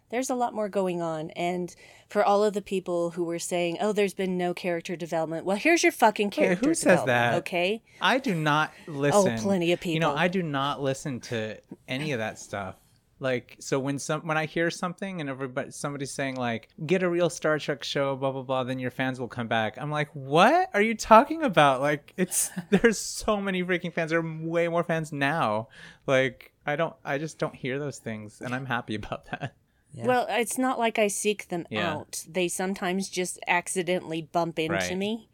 [0.10, 1.76] There's a lot more going on and
[2.10, 5.58] for all of the people who were saying, "Oh, there's been no character development." Well,
[5.58, 6.84] here's your fucking character development.
[6.84, 7.34] who says that?
[7.36, 7.84] okay?
[8.00, 9.38] I do not oh, listen.
[9.38, 9.93] Oh, plenty of people.
[9.93, 10.15] You know.
[10.15, 12.76] I do not listen to any of that stuff.
[13.20, 17.10] Like, so when some when I hear something and everybody somebody's saying like, "Get a
[17.10, 19.78] real Star Trek show," blah blah blah, then your fans will come back.
[19.78, 21.82] I'm like, what are you talking about?
[21.82, 24.12] Like, it's there's so many freaking fans.
[24.12, 25.70] There are way more fans now.
[26.06, 29.56] Like, I don't, I just don't hear those things, and I'm happy about that.
[29.97, 30.05] Yeah.
[30.05, 31.91] Well, it's not like I seek them Yeah.
[31.91, 32.23] out.
[32.29, 34.97] They sometimes just accidentally bump into Right.
[34.97, 35.27] me,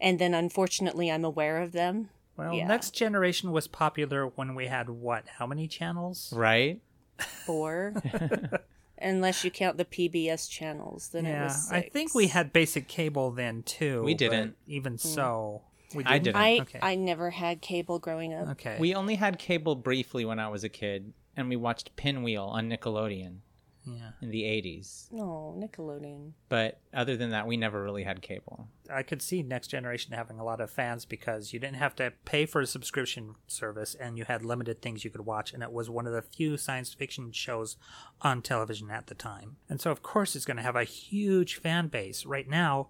[0.00, 2.10] and then unfortunately I'm aware of them.
[2.36, 2.66] Well, Yeah.
[2.66, 5.24] Next Generation was popular when we had what?
[5.38, 6.32] How many channels?
[6.36, 6.80] Right?
[7.46, 7.94] Four,
[8.98, 11.70] unless you count the PBS channels, then it yeah, was.
[11.70, 14.02] I think we had basic cable then too.
[14.02, 14.56] We didn't.
[14.66, 14.98] Even hmm.
[14.98, 15.62] so,
[15.94, 16.24] we I didn't.
[16.24, 16.36] didn't.
[16.36, 16.78] I okay.
[16.82, 18.48] I never had cable growing up.
[18.50, 18.76] okay.
[18.78, 22.68] We only had cable briefly when I was a kid, and we watched Pinwheel on
[22.68, 23.38] Nickelodeon
[23.84, 24.10] yeah.
[24.20, 25.10] in the 80s.
[25.12, 26.32] No, Nickelodeon.
[26.48, 28.68] But other than that, we never really had cable.
[28.90, 32.12] I could see Next Generation having a lot of fans because you didn't have to
[32.24, 35.72] pay for a subscription service and you had limited things you could watch, and it
[35.72, 37.76] was one of the few science fiction shows
[38.20, 39.56] on television at the time.
[39.68, 42.26] And so, of course, it's going to have a huge fan base.
[42.26, 42.88] Right now,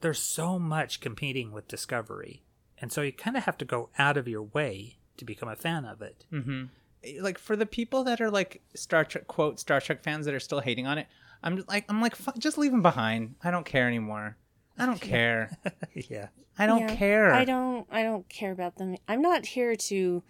[0.00, 2.44] there's so much competing with Discovery,
[2.78, 5.56] and so you kind of have to go out of your way to become a
[5.56, 6.24] fan of it.
[6.32, 6.64] Mm-hmm.
[7.04, 10.34] Eh, like for the people that are like Star Trek quote Star Trek fans that
[10.34, 11.06] are still hating on it,
[11.42, 13.34] I'm just like I'm like "Fu- just leave them behind.
[13.42, 14.36] I don't care anymore.
[14.78, 15.56] I don't care.
[15.94, 16.28] yeah.
[16.58, 17.32] I don't Yeah, care.
[17.32, 18.96] I don't I don't care about them.
[19.08, 20.22] I'm not here to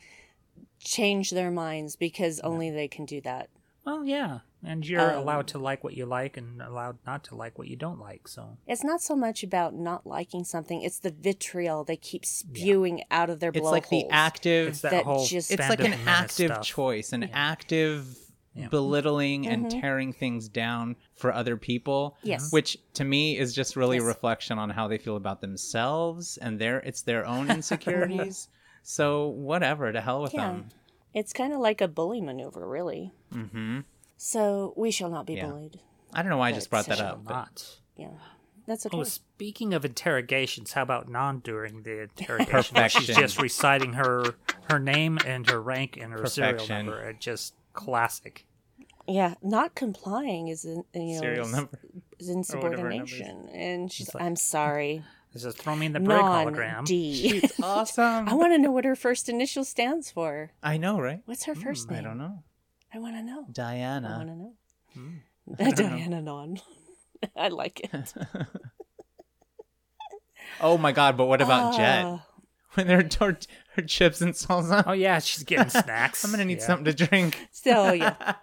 [0.79, 3.49] change their minds because only they can do that.
[3.85, 4.41] Well, yeah.
[4.67, 7.69] And you're Um, allowed to like what you like and allowed not to like what
[7.69, 8.27] you don't like.
[8.29, 13.05] So, It's not so much about not liking something, it's the vitriol they keep spewing
[13.11, 14.69] out of their It's like the active.
[14.69, 16.65] it's that, that whole just- it's like an active stuff.
[16.67, 17.29] choice, an Yeah.
[17.33, 18.19] active
[18.55, 18.69] Yeah.
[18.69, 19.81] belittling and Mhm.
[19.81, 22.17] tearing things down for other people.
[22.23, 22.53] Yes.
[22.53, 24.05] Which to me is just really Yes.
[24.05, 28.49] a reflection on how they feel about themselves and their it's their own insecurities.
[28.83, 30.47] so whatever, to hell with Yeah.
[30.53, 30.69] them.
[31.13, 33.13] It's kind of like a bully maneuver, really.
[33.33, 33.81] Mm-hmm.
[34.17, 35.47] So we shall not be Yeah.
[35.47, 35.81] bullied.
[36.13, 37.25] I don't know why I just brought that But- up.
[37.25, 37.77] but- Not.
[37.97, 38.09] Yeah.
[38.67, 38.97] That's okay.
[38.97, 42.75] Oh, speaking of interrogations, how about Nhan during the interrogation?
[42.77, 44.37] where She's just reciting her
[44.71, 46.99] her name and her rank and her serial number.
[47.03, 48.47] It just classic.
[49.07, 51.79] yeah, not complying is in, you know Serial is, number.
[52.19, 53.21] is whatever her number is.
[53.21, 56.87] insubordination, and she's like, like- "I'm sorry, It says, "Throw me in the brig hologram."
[56.87, 58.27] D." It's awesome.
[58.29, 60.53] I want to know what her first initial stands for.
[60.63, 61.21] I know, right?
[61.27, 61.99] What's her first name?
[61.99, 62.43] I don't know.
[62.95, 63.47] I want to know.
[63.51, 64.09] Diana.
[64.15, 64.53] I want to know.
[64.95, 65.17] Hmm.
[65.75, 66.61] Diana Nhan.
[67.37, 68.15] I like it.
[70.61, 71.17] oh my god!
[71.17, 72.05] But what about Jet?
[72.05, 72.27] Ah.
[72.75, 73.39] When they're tor-
[73.77, 74.83] her chips and salsa.
[74.87, 76.25] Oh yeah, she's getting snacks.
[76.25, 76.67] I'm gonna need Yeah.
[76.67, 77.49] something to drink.
[77.53, 78.35] So yeah,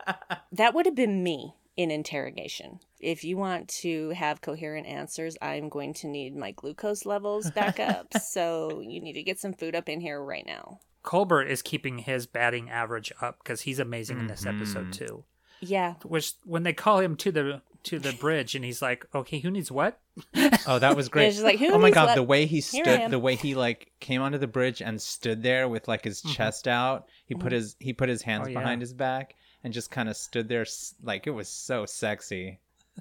[0.54, 2.80] that would have been me in interrogation.
[3.00, 7.80] If you want to have coherent answers, I'm going to need my glucose levels back
[7.80, 8.14] up.
[8.22, 10.80] so you need to get some food up in here right now.
[11.04, 15.06] Culber is keeping his batting average up because he's amazing in this episode mm-hmm.
[15.06, 15.24] too.
[15.60, 15.96] Yeah.
[16.04, 19.50] Which when they call him to the to the bridge and he's like, "Okay, who
[19.50, 20.00] needs what?"
[20.68, 21.34] Oh, that was great.
[21.34, 23.92] Yeah, like, "Who oh my god, what?" the way he stood, the way he like
[24.00, 26.32] came onto the bridge and stood there with like his mm-hmm.
[26.32, 27.08] chest out.
[27.26, 27.56] He put mm-hmm.
[27.56, 28.60] his he put his hands Oh, yeah.
[28.60, 30.66] behind his back and just kind of stood there,
[31.04, 32.60] like it was so sexy.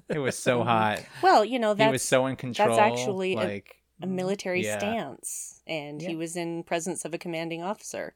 [0.09, 1.01] It was so hot.
[1.21, 2.75] Well, you know, he that's was so in control.
[2.75, 4.77] That's actually a- like a military Yeah.
[4.77, 8.13] stance, and he was in presence of a commanding officer.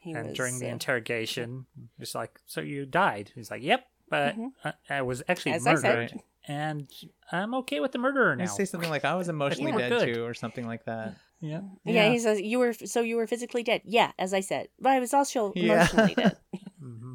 [0.00, 1.66] He and was, during the uh, interrogation,
[1.98, 4.52] it's like, "So you died?" He's like, "Yep, but Mhm.
[4.64, 6.20] I, I was actually As I murdered, said.
[6.46, 6.88] and
[7.32, 9.88] I'm okay with the murderer They now." say something like I was emotionally Yeah.
[9.88, 10.14] dead Good.
[10.14, 11.16] too, or something like that.
[11.40, 12.10] Yeah, yeah.
[12.10, 13.82] he says you were so you were physically dead.
[13.84, 15.74] Yeah, as I said, but I was also Yeah.
[15.74, 16.36] emotionally dead.
[16.80, 17.14] hmm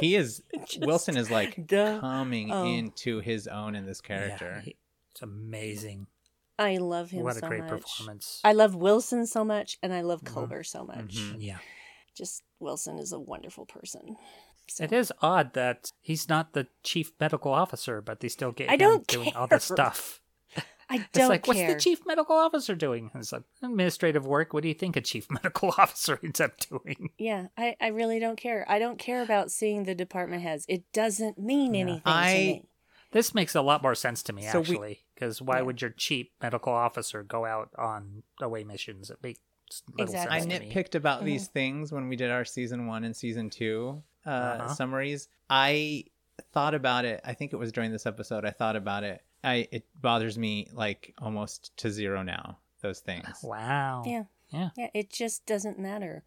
[0.00, 1.98] He is Just- Wilson is like duh.
[2.00, 2.64] coming Oh.
[2.66, 4.62] into his own in this character.
[5.10, 6.06] it's amazing.
[6.58, 7.24] I love him so much.
[7.24, 7.70] what a so great much.
[7.82, 8.40] performance.
[8.44, 10.32] I love Wilson so much, and I love Mhm.
[10.34, 11.14] Culber so much.
[11.16, 11.36] Mhm.
[11.38, 11.58] yeah,
[12.14, 14.16] Just Wilson is a wonderful person.
[14.66, 18.68] So- it is odd that he's not the chief medical officer, but they still get
[18.68, 19.58] I him don't doing all care.
[19.58, 20.20] this stuff.
[20.90, 21.22] I don't care.
[21.22, 21.54] It's like, care.
[21.68, 23.10] what's the chief medical officer doing?
[23.14, 24.52] It's like administrative work.
[24.52, 27.10] What do you think a chief medical officer ends up doing?
[27.18, 28.66] Yeah, I, I really don't care.
[28.68, 30.66] I don't care about seeing the department heads.
[30.68, 31.80] It doesn't mean Yeah.
[31.82, 32.64] anything I- to me.
[33.12, 35.62] This makes a lot more sense to me, So we- actually, because why Yeah.
[35.62, 39.10] would your cheap medical officer go out on away missions?
[39.10, 39.40] It makes
[39.90, 40.36] little Exactly.
[40.36, 40.70] I sense to me.
[40.72, 41.24] nitpicked about Mhm.
[41.24, 44.74] these things when we did our season one and season two uh, Uh-huh.
[44.74, 45.28] summaries.
[45.50, 46.04] I
[46.52, 47.20] thought about it.
[47.24, 48.44] I think it was during this episode.
[48.44, 49.24] I thought about it.
[49.42, 52.58] I it bothers me like almost to zero now.
[52.80, 53.40] Those things.
[53.42, 54.02] Wow.
[54.06, 54.24] Yeah.
[54.50, 54.70] Yeah.
[54.76, 56.24] Yeah, it just doesn't matter.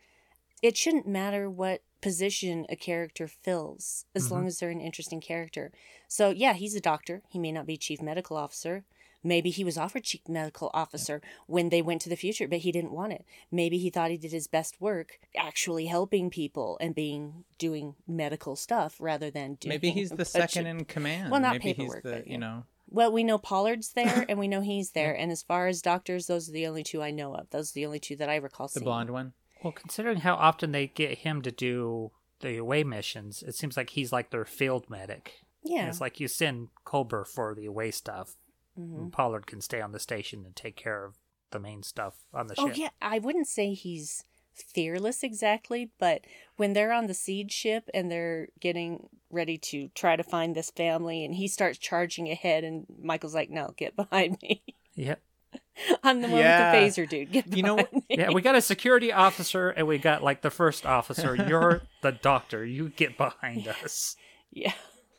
[0.61, 4.33] It shouldn't matter what position a character fills as Mm-hmm.
[4.33, 5.71] long as they're an interesting character.
[6.07, 7.21] So, yeah, he's a doctor.
[7.29, 8.83] He may not be chief medical officer.
[9.23, 12.71] Maybe he was offered chief medical officer when they went to the future, but he
[12.71, 13.23] didn't want it.
[13.51, 18.55] Maybe he thought he did his best work actually helping people and being doing medical
[18.55, 21.29] stuff rather than doing Maybe he's the second in command.
[21.29, 22.63] Well, not Maybe he's paperwork, the but, you know.
[22.89, 25.13] Well, we know Pollard's there and we know he's there.
[25.15, 27.47] And as far as doctors, those are the only two I know of.
[27.51, 28.85] Those are the only two that I recall The seeing.
[28.85, 29.33] blonde one.
[29.63, 33.91] Well, considering how often they get him to do the away missions, it seems like
[33.91, 35.33] he's like their field medic.
[35.63, 35.87] Yeah.
[35.87, 38.35] It's like you send Culber for the away stuff,
[38.77, 38.95] Mhm.
[38.97, 41.17] and Pollard can stay on the station and take care of
[41.51, 42.77] the main stuff on the Oh ship.
[42.77, 48.11] yeah, I wouldn't say he's fearless exactly, but when they're on the seed ship and
[48.11, 52.85] they're getting ready to try to find this family and he starts charging ahead and
[53.01, 54.63] Michael's like, "No, get behind me.
[54.95, 55.21] Yep.
[56.03, 56.71] I'm the one Yeah.
[56.73, 57.31] with the phaser, dude.
[57.31, 60.49] Get You know me." Yeah, we got a security officer and we got like the
[60.51, 61.35] first officer.
[61.35, 62.65] You're the doctor.
[62.65, 64.15] You get behind us.
[64.51, 64.73] yeah.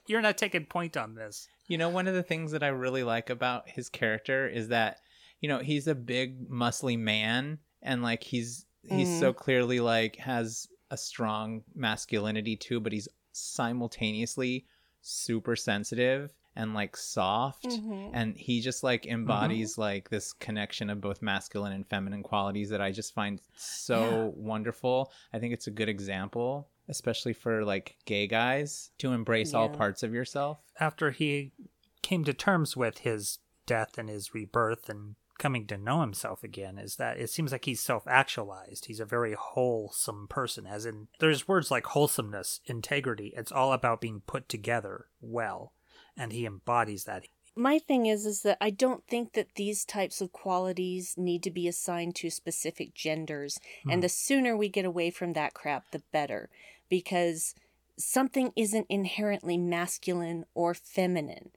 [0.07, 1.49] You're not taking point on this.
[1.69, 4.99] You know, one of the things that I really like about his character is that,
[5.41, 9.21] you know, he's a big, muscly man, and like he's he's Mhm.
[9.21, 14.67] so clearly like has a strong masculinity too, but he's simultaneously
[15.03, 17.65] super sensitive and like soft.
[17.65, 18.11] Mhm.
[18.13, 22.81] And he just like embodies like this connection of both masculine and feminine qualities that
[22.81, 25.11] I just find so wonderful.
[25.33, 30.03] I think it's a good example, especially for like gay guys to embrace all parts
[30.03, 30.59] of yourself.
[30.79, 31.53] After he
[32.03, 36.79] came to terms with his death and his rebirth and coming to know himself again,
[36.79, 38.85] is that it seems like he's self actualized.
[38.87, 43.33] He's a very wholesome person, as in, there's words like wholesomeness, integrity.
[43.37, 45.73] It's all about being put together well.
[46.17, 47.25] And he embodies that.
[47.55, 51.51] My thing is is that I don't think that these types of qualities need to
[51.51, 53.61] be assigned to specific genders.
[53.85, 53.91] Hmm.
[53.91, 56.49] And the sooner we get away from that crap, the better.
[56.89, 57.55] Because
[57.97, 61.51] something isn't inherently masculine or feminine.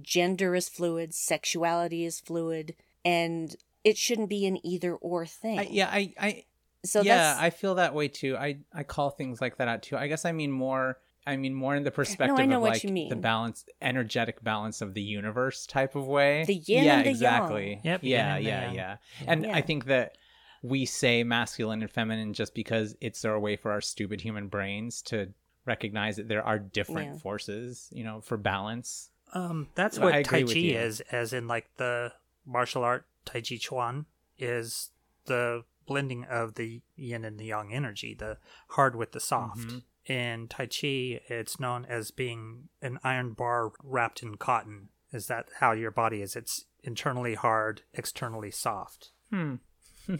[0.00, 5.58] Gender is fluid, sexuality is fluid, and it shouldn't be an either or thing.
[5.58, 6.44] I, yeah, I, I
[6.84, 8.36] so yeah, that's I feel that way too.
[8.36, 9.96] I, I call things like that out too.
[9.96, 12.84] I guess I mean more I mean more in the perspective know of what like
[12.84, 13.08] you mean.
[13.08, 16.44] the balance, energetic balance of the universe type of way.
[16.44, 17.68] The yin yeah, and the exactly.
[17.70, 17.80] yang.
[17.84, 18.96] Yep, yin Yeah, and yeah, yeah.
[19.26, 19.54] And Yeah.
[19.56, 20.16] I think that
[20.62, 25.02] we say masculine and feminine just because it's our way for our stupid human brains
[25.02, 25.32] to
[25.64, 27.18] recognize that there are different Yeah.
[27.18, 29.10] forces, you know, for balance.
[29.32, 32.12] Um, that's Well, what Tai Chi is, as in like the
[32.44, 34.06] martial art Tai Chi Chuan
[34.38, 34.90] is
[35.26, 38.38] the blending of the yin and the yang energy, the
[38.70, 39.58] hard with the soft.
[39.60, 39.82] Mhm.
[40.06, 44.88] In Tai Chi, it's known as being an iron bar wrapped in cotton.
[45.12, 46.34] Is that how your body is?
[46.36, 49.10] It's internally hard, externally soft.
[49.30, 49.56] Hmm.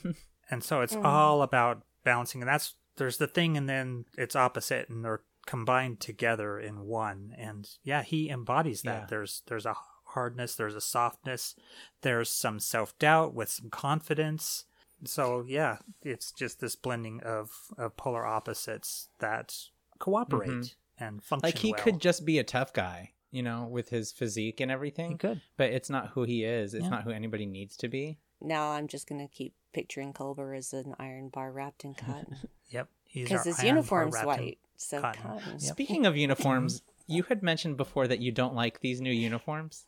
[0.51, 1.05] And so it's Mm.
[1.05, 2.43] all about balancing.
[2.43, 7.33] And that's there's the thing, and then it's opposite, and they're combined together in one.
[7.39, 9.03] And yeah, he embodies that.
[9.03, 9.07] Yeah.
[9.09, 9.75] There's there's a
[10.09, 11.55] hardness, there's a softness,
[12.03, 14.65] there's some self doubt with some confidence.
[15.05, 19.55] So yeah, it's just this blending of of polar opposites that
[20.03, 20.75] cooperate Mhm.
[20.99, 21.47] and function.
[21.49, 21.81] Like he well.
[21.83, 25.17] could just be a tough guy, you know, with his physique and He everything.
[25.17, 25.41] could.
[25.57, 26.75] But it's not who he is.
[26.75, 26.91] It's Yeah.
[26.91, 28.19] not who anybody needs to be.
[28.41, 32.37] Now I'm just gonna keep picturing Culber as an iron bar wrapped in cotton
[32.71, 32.89] Yep.
[33.15, 35.23] Because his uniform's white, so cotton.
[35.23, 35.53] cotton.
[35.53, 35.61] Yep.
[35.61, 39.87] Speaking of uniforms, you had mentioned before that you don't like these new uniforms.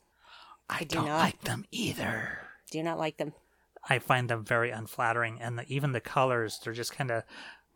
[0.70, 1.18] I do don't not.
[1.18, 2.38] like them either.
[2.70, 3.32] Do not like them.
[3.88, 7.24] I find them very unflattering, and the, even the colors, they're just kind of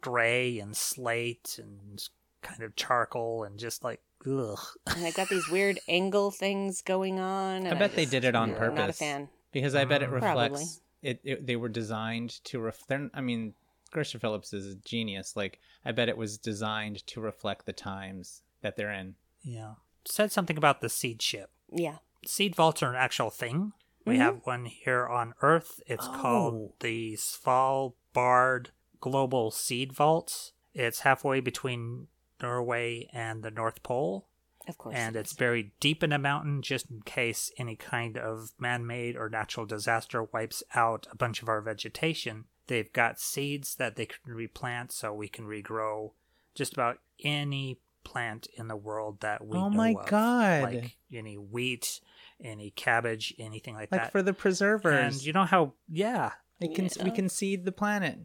[0.00, 2.08] gray and slate and
[2.48, 4.58] kind of charcoal and just like, ugh.
[4.86, 7.66] And they've got these weird angle things going on.
[7.66, 8.78] I and bet they just- did it on I'm purpose.
[8.78, 9.28] Not a fan.
[9.52, 10.14] Because I bet it Mm.
[10.14, 11.46] Reflects it, it.
[11.46, 13.10] They were designed to reflect.
[13.14, 13.54] I mean,
[13.92, 15.36] Christopher Phillips is a genius.
[15.36, 19.14] Like I bet it was designed to reflect the times that they're in.
[19.42, 19.74] Yeah.
[20.04, 21.50] Said something about the seed ship.
[21.72, 21.98] Yeah.
[22.26, 23.72] Seed vaults are an actual thing.
[24.04, 24.20] We Mhm.
[24.20, 25.80] have one here on Earth.
[25.86, 26.18] It's Oh.
[26.20, 28.68] called the Svalbard
[29.00, 30.52] Global Seed Vault.
[30.74, 32.08] It's halfway between
[32.42, 34.26] Norway and the North Pole.
[34.66, 34.96] Of course.
[34.96, 39.30] and it's buried deep in a mountain just in case any kind of man-made or
[39.30, 44.18] natural disaster wipes out a bunch of our vegetation they've got seeds that they can
[44.34, 46.10] replant so we can regrow
[46.54, 50.06] just about any plant in the world that we Oh know my of.
[50.06, 50.62] God.
[50.64, 52.00] like any wheat
[52.38, 56.68] any cabbage anything like, Like that for the preservers, and you know how yeah they
[56.68, 58.18] can we can seed the planet.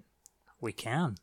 [0.59, 1.15] we can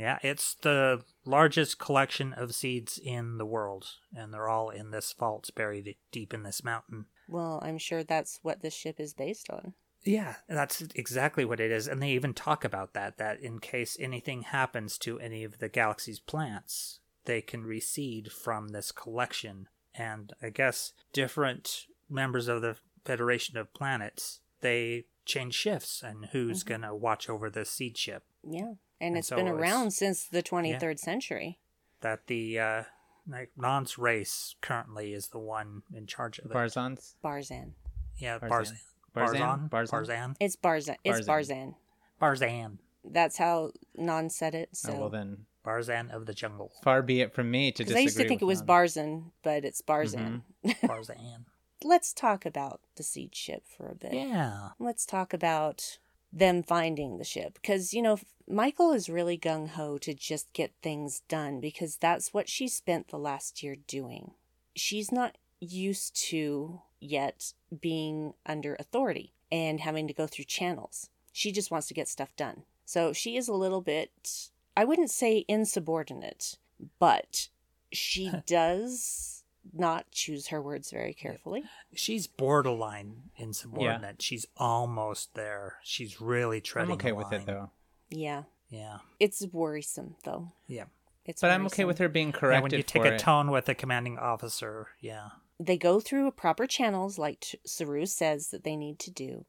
[0.00, 3.84] yeah it's the largest collection of seeds in the world
[4.16, 8.40] and they're all in this vault buried deep in this mountain Well, I'm sure that's
[8.42, 9.74] what this ship is based on.
[10.04, 13.96] yeah that's exactly what it is and they even talk about that that in case
[14.00, 20.32] anything happens to any of the galaxy's plants they can reseed from this collection and
[20.42, 26.68] i guess different members of the federation of planets they change shifts and who's Mm-hmm.
[26.82, 28.72] gonna watch over the seed ship Yeah.
[29.00, 31.58] And, And it's so been it's- around since the 23rd century.
[32.02, 32.82] that the uh
[33.28, 36.54] like Nhan's race currently is the one in charge of it.
[36.54, 37.14] Barzans.
[37.22, 37.72] Barzan.
[38.16, 38.72] yeah, Barzan.
[39.14, 39.68] Barzan.
[39.68, 39.68] Barzan?
[39.70, 39.70] Barzan.
[39.70, 39.90] Barzan?
[39.90, 40.36] Barzan.
[40.40, 40.96] It's Barzan.
[41.04, 41.74] It's Barzan.
[42.20, 42.38] Barzan.
[42.40, 42.78] Barzan.
[43.04, 44.70] That's how Nhan said it.
[44.76, 44.92] So.
[44.92, 46.72] Oh, well then, Barzan of the jungle.
[46.82, 48.00] far be it from me to Because disagree.
[48.00, 48.66] I used to think it was Nan.
[48.68, 50.42] Barzan, but it's Barzan.
[50.66, 51.44] Barzan.
[51.82, 54.12] Let's talk about the seed ship for a bit.
[54.12, 54.70] yeah.
[54.78, 55.98] Let's talk about
[56.32, 57.54] them finding the ship.
[57.54, 62.34] Because, you know, Michael is really gung ho to just get things done because that's
[62.34, 64.32] what she spent the last year doing.
[64.74, 71.10] She's not used to yet being under authority and having to go through channels.
[71.32, 72.62] She just wants to get stuff done.
[72.84, 76.56] So she is a little bit, I wouldn't say insubordinate,
[76.98, 77.48] but
[77.92, 79.39] she does
[79.72, 81.64] not choose her words very carefully.
[81.94, 84.22] She's borderline insubordinate.
[84.22, 85.76] She's almost there.
[85.82, 87.70] She's really treading I'm okay the with it though.
[88.10, 88.44] Yeah.
[88.70, 88.98] Yeah.
[89.18, 90.52] It's worrisome, though.
[90.66, 90.84] Yeah.
[91.26, 92.42] It's But I'm okay with her being corrected.
[92.42, 93.20] Yeah, corrected when you take for a it.
[93.20, 95.28] tone with a commanding officer, yeah.
[95.58, 99.44] They go through proper channels, like T- Saru says that they need to do,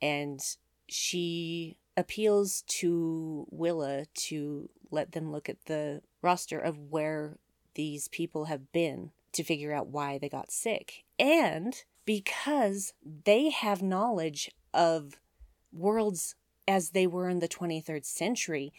[0.00, 0.40] and
[0.88, 7.38] she appeals to Willa to let them look at the roster of where
[7.74, 11.04] these people have been to figure out why they got sick.
[11.18, 12.92] And because
[13.24, 15.20] they have knowledge of
[15.72, 16.34] worlds
[16.68, 18.72] as they were in the 23rd century,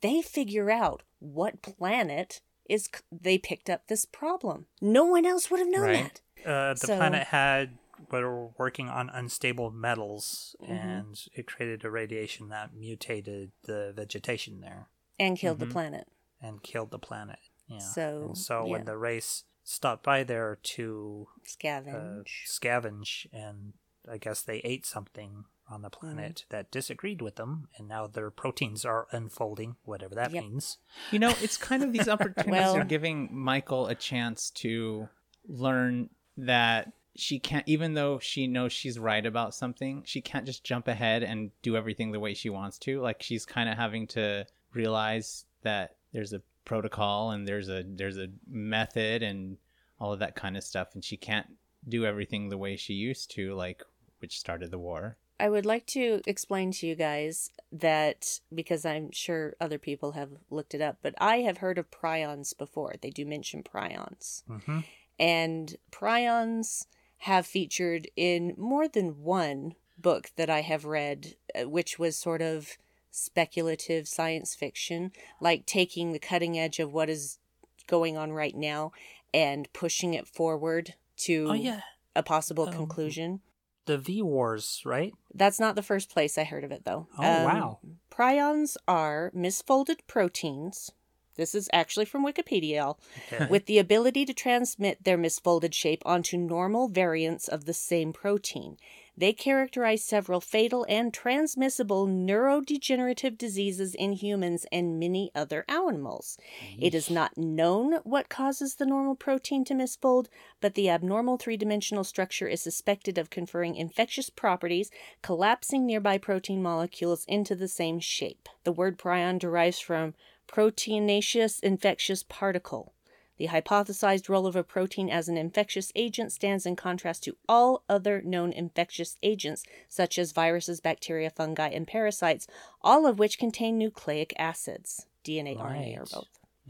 [0.00, 4.66] they figure out what planet is c- they picked up this problem.
[4.80, 6.20] No one else would have known Right.
[6.44, 6.48] that.
[6.48, 7.78] Uh, the So- planet had
[8.10, 10.68] were working on unstable metals, Mhm.
[10.70, 14.88] and it created a radiation that mutated the vegetation there
[15.20, 15.60] And killed Mhm.
[15.60, 16.08] the planet.
[16.40, 17.38] and killed the planet.
[17.68, 17.78] Yeah.
[17.78, 18.72] So, and so yeah.
[18.72, 22.26] when the race stopped by there to uh, Scavenge.
[22.48, 23.72] scavenge, and
[24.10, 28.30] I guess they ate something on the planet that disagreed with them, and now their
[28.30, 30.42] proteins are unfolding, whatever that Yep.
[30.44, 30.78] means.
[31.10, 35.08] You know, it's kind of these opportunities Well- are giving Michael a chance to
[35.48, 40.64] learn that she can't, even though she knows she's right about something, she can't just
[40.64, 43.00] jump ahead and do everything the way she wants to.
[43.00, 48.18] Like she's kind of having to realize that there's a protocol and there's a there's
[48.18, 49.56] a method and
[49.98, 51.46] all of that kind of stuff, and she can't
[51.88, 53.82] do everything the way she used to, like
[54.18, 55.16] which started the war.
[55.38, 60.30] I would like to explain to you guys that because I'm sure other people have
[60.50, 62.94] looked it up, but I have heard of prions before.
[63.00, 64.44] They do mention prions.
[64.46, 64.80] hmm
[65.18, 66.86] And prions
[67.18, 72.42] have featured in more than one book that I have read, uh, which was sort
[72.42, 72.76] of
[73.12, 77.38] speculative science fiction, like taking the cutting edge of what is
[77.86, 78.90] going on right now
[79.32, 81.82] and pushing it forward to Oh yeah,
[82.16, 83.40] a possible Um, conclusion.
[83.86, 85.12] the V Wars, right?
[85.34, 87.06] That's not the first place I heard of it, though.
[87.18, 87.78] Oh, Um, wow.
[88.10, 90.90] Prions are misfolded proteins.
[91.34, 92.96] This is actually from Wikipedia,
[93.32, 93.46] Okay.
[93.46, 98.76] with the ability to transmit their misfolded shape onto normal variants of the same protein.
[99.16, 106.38] They characterize several fatal and transmissible neurodegenerative diseases in humans and many other animals.
[106.78, 110.28] It is not known what causes the normal protein to misfold,
[110.60, 114.90] but the abnormal three dimensional structure is suspected of conferring infectious properties,
[115.20, 118.48] collapsing nearby protein molecules into the same shape.
[118.64, 120.14] The word prion derives from
[120.48, 122.94] proteinaceous infectious particle.
[123.42, 127.82] The hypothesized role of a protein as an infectious agent stands in contrast to all
[127.88, 132.46] other known infectious agents, such as viruses, bacteria, fungi, and parasites,
[132.82, 135.06] all of which contain nucleic acids.
[135.24, 136.28] DNA, RNA, or both.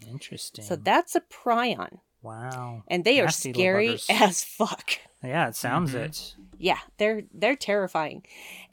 [0.08, 0.64] Interesting.
[0.64, 1.98] So that's a prion.
[2.22, 2.84] wow.
[2.88, 4.92] And they are Nasty little scary as fuck.
[5.22, 6.04] Yeah, it sounds mm-hmm.
[6.04, 6.36] it.
[6.56, 8.24] Yeah, they're they're terrifying.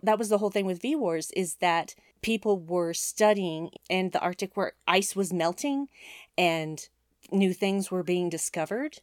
[0.03, 4.21] That was the whole thing with V Wars is that people were studying in the
[4.21, 5.89] Arctic where ice was melting
[6.37, 6.87] and
[7.31, 8.99] new things were being discovered.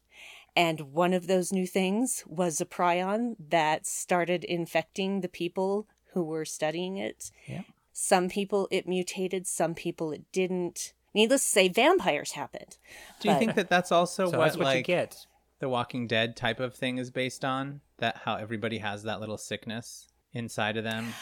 [0.55, 6.25] And one of those new things was a prion that started infecting the people who
[6.25, 7.31] were studying it.
[7.47, 7.63] Yeah.
[7.93, 10.93] Some people it mutated, some people it didn't.
[11.15, 12.77] Needless to say, vampires happened.
[13.21, 15.27] Do you But- think that that's also So what, that's what like you get.
[15.61, 17.81] the Walking Dead type of thing is based on?
[17.99, 21.15] That how everybody has that little sickness inside of them,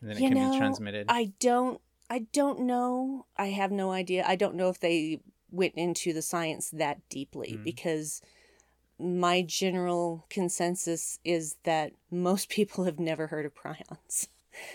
[0.00, 1.06] and then it can know, be transmitted.
[1.10, 3.26] I don't I don't know.
[3.38, 4.24] I have no idea.
[4.26, 5.20] I don't know if they
[5.52, 7.64] went into the science that deeply Mm.
[7.64, 8.22] because
[8.98, 14.28] my general consensus is that most people have never heard of prions.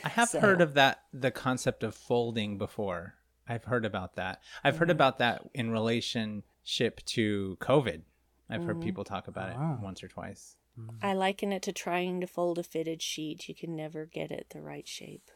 [0.04, 3.16] I have So- heard of that the concept of folding before.
[3.48, 4.42] I've heard about that.
[4.64, 4.92] I've heard Mm-hmm.
[4.92, 8.02] about that in relationship to COVID.
[8.50, 8.68] I've Mm-hmm.
[8.68, 9.74] heard people talk about Wow.
[9.80, 10.56] it once or twice.
[11.02, 13.50] I liken it to trying to fold a fitted sheet.
[13.50, 15.32] You can never get it the right shape.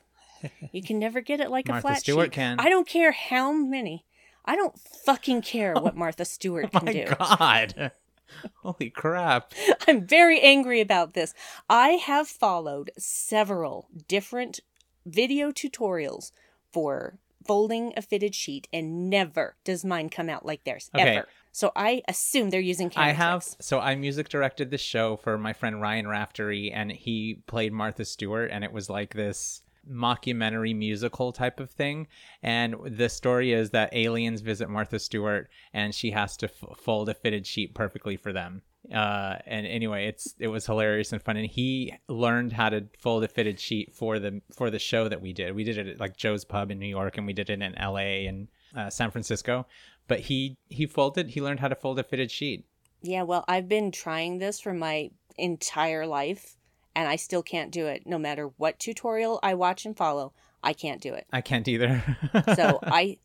[0.72, 2.34] You can never get it like a Martha flat Stewart sheet.
[2.34, 2.60] can.
[2.60, 4.06] I don't care how many.
[4.46, 7.06] I don't fucking care what oh, Martha Stewart Oh can my do.
[7.18, 7.92] god!
[8.64, 9.54] Holy crap!
[9.88, 11.34] I'm very angry about this.
[11.70, 14.60] I have followed several different
[15.06, 16.32] video tutorials
[16.72, 21.18] for folding a fitted sheet, and never does mine come out like theirs Okay.
[21.18, 21.28] ever.
[21.52, 23.58] So I assume they're using camera I have tricks.
[23.60, 28.06] so I music directed the show for my friend Ryan Raftery, and he played Martha
[28.06, 32.08] Stewart, and it was like this mockumentary musical type of thing.
[32.42, 37.10] And the story is that aliens visit Martha Stewart, and she has to f- fold
[37.10, 38.62] a fitted sheet perfectly for them.
[38.94, 41.38] Uh, and anyway, it's it was hilarious and fun.
[41.38, 45.22] And he learned how to fold a fitted sheet for the for the show that
[45.22, 45.56] we did.
[45.56, 47.76] We did it at like Joe's Pub in New York, and we did it in
[47.76, 48.26] L.A.
[48.26, 49.68] and uh, San Francisco.
[50.08, 51.30] But he he folded.
[51.30, 52.66] He learned how to fold a fitted sheet.
[53.04, 56.56] Yeah, well, I've been trying this for my entire life,
[56.96, 58.06] and I still can't do it.
[58.06, 60.34] No matter what tutorial I watch and follow,
[60.64, 61.28] I can't do it.
[61.32, 62.04] I can't either.
[62.56, 63.18] So I,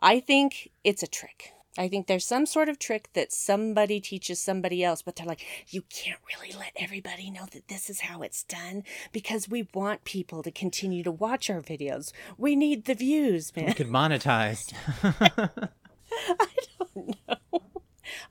[0.00, 1.52] I think it's a trick.
[1.76, 5.44] I think there's some sort of trick that somebody teaches somebody else, but they're like,
[5.68, 10.04] you can't really let everybody know that this is how it's done because we want
[10.04, 12.12] people to continue to watch our videos.
[12.38, 13.66] We need the views, man.
[13.66, 14.72] we could monetize.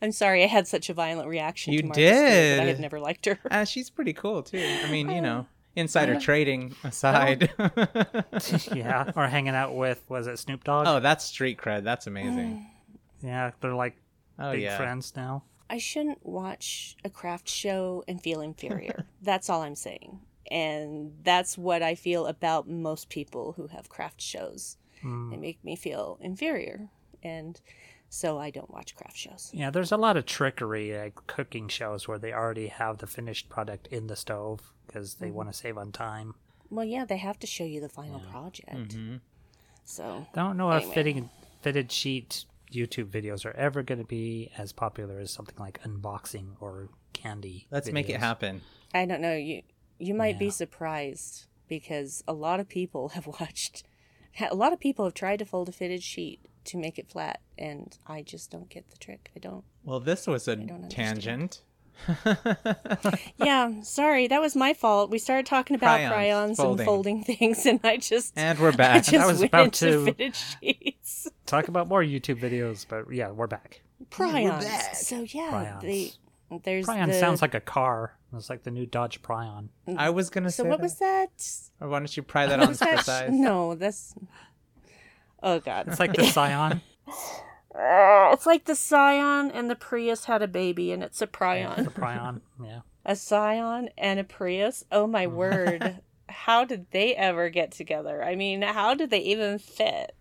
[0.01, 2.79] I'm sorry I had such a violent reaction You to Martha Stewart, but I had
[2.79, 3.39] never liked her.
[3.51, 4.63] uh, she's pretty cool too.
[4.85, 7.51] I mean, you know, insider trading aside.
[8.73, 10.87] yeah, or hanging out with was it Snoop Dogg?
[10.87, 11.83] oh, that's street cred.
[11.83, 12.65] That's amazing.
[13.21, 13.95] yeah, they're like
[14.39, 14.77] Oh big yeah.
[14.77, 15.43] friends now.
[15.69, 19.05] I shouldn't watch a craft show and feel inferior.
[19.21, 20.19] that's all I'm saying.
[20.51, 24.77] And that's what I feel about most people who have craft shows.
[25.01, 26.87] They make me feel inferior.
[27.23, 27.59] And
[28.13, 29.49] so I don't watch craft shows.
[29.55, 33.49] Yeah, there's a lot of trickery like cooking shows where they already have the finished
[33.49, 36.35] product in the stove because they want to save on time.
[36.69, 38.89] Well, yeah, they have to show you the final project.
[38.89, 39.15] Mm-hmm.
[39.83, 40.93] So Don't know if Anyway.
[40.93, 41.29] fitting
[41.63, 46.49] fitted sheet YouTube videos are ever going to be as popular as something like unboxing
[46.59, 47.65] or candy.
[47.71, 48.61] Let's make it happen.
[48.93, 49.33] I don't know.
[49.33, 49.63] You
[49.97, 53.83] you might be surprised because a lot of people have watched.
[54.39, 57.41] A lot of people have tried to fold a fitted sheet to make it flat,
[57.57, 59.31] and I just don't get the trick.
[59.35, 59.63] I don't.
[59.83, 60.55] Well, this was a
[60.89, 61.61] tangent.
[63.37, 65.09] Yeah, sorry, that was my fault.
[65.09, 66.79] We started talking about Prions, prions, folding.
[66.79, 69.03] and folding things, and I just And we're I back.
[69.03, 71.27] just I was went about to- fitted sheets.
[71.45, 73.81] Talk about more YouTube videos, but yeah, we're back.
[74.09, 74.63] Prions.
[74.95, 75.81] So yeah, Prions.
[75.81, 76.11] they
[76.63, 78.17] there's Prion the, sounds like a car.
[78.35, 79.69] It's like the new Dodge Prion.
[79.87, 79.97] Mm.
[79.97, 80.69] I was gonna So say.
[80.69, 80.83] what that.
[80.83, 81.59] was that?
[81.79, 83.05] Or why don't you pry that What on was for that?
[83.05, 83.29] size?
[83.31, 84.15] No, that's.
[85.43, 85.87] Oh God.
[85.89, 86.81] It's like the Scion.
[87.75, 91.91] Uh, it's like the Scion and the Prius had a baby, and it's a Prion.
[91.91, 92.41] Prion.
[92.63, 92.81] Yeah.
[93.05, 94.85] A Scion and a Prius.
[94.91, 95.99] Oh my word!
[96.29, 98.23] How did they ever get together?
[98.23, 100.15] I mean, how did they even fit?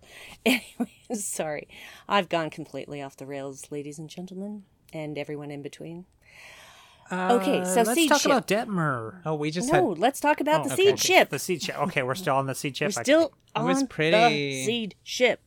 [0.45, 1.68] Anyway, sorry,
[2.09, 6.07] I've gone completely off the rails, ladies and gentlemen, and everyone in between.
[7.11, 8.30] Okay, so Uh, let's seed talk ship.
[8.32, 9.20] about Detmer.
[9.26, 9.98] Oh, we just No, had.
[9.98, 10.96] let's talk about Oh, the okay, seed okay.
[11.18, 11.30] ship.
[11.30, 11.78] The seed ship.
[11.78, 12.92] Okay, we're still on the seed ship.
[12.94, 14.64] We're I- still It on was the pretty.
[14.64, 15.40] seed ship.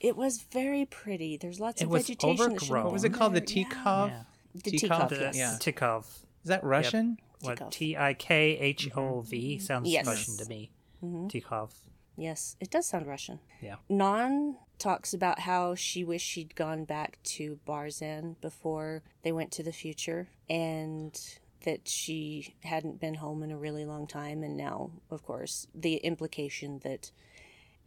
[0.00, 1.36] It was very pretty.
[1.36, 2.36] There's lots It of was vegetation.
[2.36, 2.76] that should overgrown.
[2.78, 3.34] have What was it been called?
[3.34, 3.64] The there.
[3.64, 4.08] Tikhov?
[4.08, 4.22] Yeah.
[4.54, 4.88] The Tikhov?
[4.88, 5.36] Tikhov, The yes.
[5.36, 5.56] Yeah.
[5.60, 6.00] Tikhov.
[6.04, 7.18] Is that Russian?
[7.40, 10.06] What T I K H O V sounds Yes.
[10.06, 10.70] Russian to me.
[11.02, 11.70] Tikhov.
[12.16, 13.40] Yes, it does sound Russian.
[13.60, 13.76] Yeah.
[13.90, 19.62] Nhan talks about how she wished she'd gone back to Barzan before they went to
[19.62, 21.18] the future and
[21.64, 24.42] that she hadn't been home in a really long time.
[24.42, 27.12] And now, of course, the implication that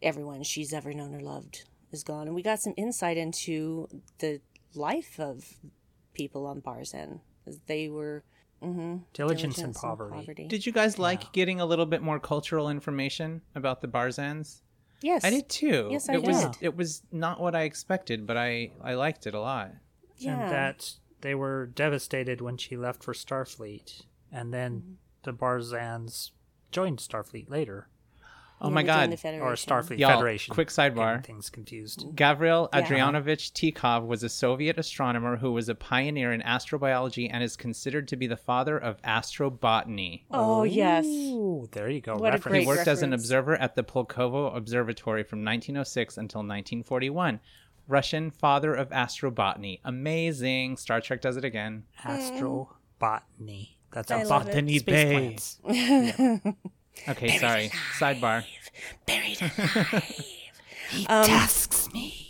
[0.02, 2.26] everyone she's ever known or loved is gone.
[2.26, 4.40] And we got some insight into the
[4.74, 5.58] life of
[6.14, 7.20] people on Barzan.
[7.66, 8.24] They were
[8.66, 10.46] mhm, Diligence and poverty.
[10.48, 14.60] Did you guys like getting a little bit more cultural information about the Barzans?
[15.02, 15.24] Yes.
[15.24, 15.88] I did too.
[15.92, 16.56] Yes, I it was did.
[16.60, 19.72] it was not what I expected, but I I liked it a lot.
[20.16, 20.40] Yeah.
[20.40, 24.02] And that they were devastated when she left for Starfleet.
[24.32, 24.92] And then Mm-hmm.
[25.24, 26.30] the Barzans
[26.72, 27.88] joined Starfleet later.
[28.58, 29.10] Oh my god.
[29.12, 30.54] Or Starfleet Y'all, Federation.
[30.54, 31.16] quick sidebar.
[31.16, 32.06] Getting things confused.
[32.14, 32.82] Gavril Yeah.
[32.82, 38.08] Adrianovich Tikhov was a Soviet astronomer who was a pioneer in astrobiology and is considered
[38.08, 40.22] to be the father of astrobotany.
[40.30, 41.04] Oh, yes.
[41.72, 42.14] There you go.
[42.16, 42.44] What a Reference.
[42.44, 47.40] great He worked as an observer at the Pulkovo Observatory from 1906 until 1941.
[47.88, 49.80] Russian father of astrobotany.
[49.84, 50.76] Amazing.
[50.78, 51.84] Star Trek does it again.
[52.02, 53.74] Astrobotany.
[53.92, 54.52] That's I a love it.
[54.52, 56.46] botany space plants.
[57.08, 57.70] Okay, sorry.
[57.98, 58.44] Sidebar.
[59.06, 60.14] Buried alive.
[60.90, 62.22] He Um, tasks me.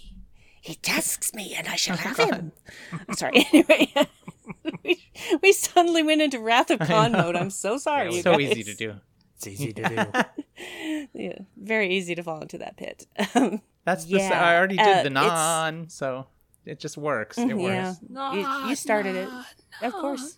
[0.60, 2.50] He tasks me, and I shall have him.
[3.14, 3.46] Sorry.
[3.52, 3.92] Anyway,
[4.84, 5.00] we,
[5.40, 7.36] we suddenly went into Wrath of Khan mode.
[7.36, 8.12] I'm so sorry.
[8.16, 8.40] you so guys.
[8.50, 8.94] easy to do.
[9.36, 9.96] It's easy to do.
[11.14, 13.06] Yeah, very easy to fall into that pit.
[13.34, 14.16] Um, That's the.
[14.18, 16.26] Yeah, I already did uh, the Mm-hmm, non, so
[16.64, 17.38] it just works.
[17.38, 18.34] It yeah, works.
[18.34, 19.28] you, you started it,
[19.82, 20.36] of course.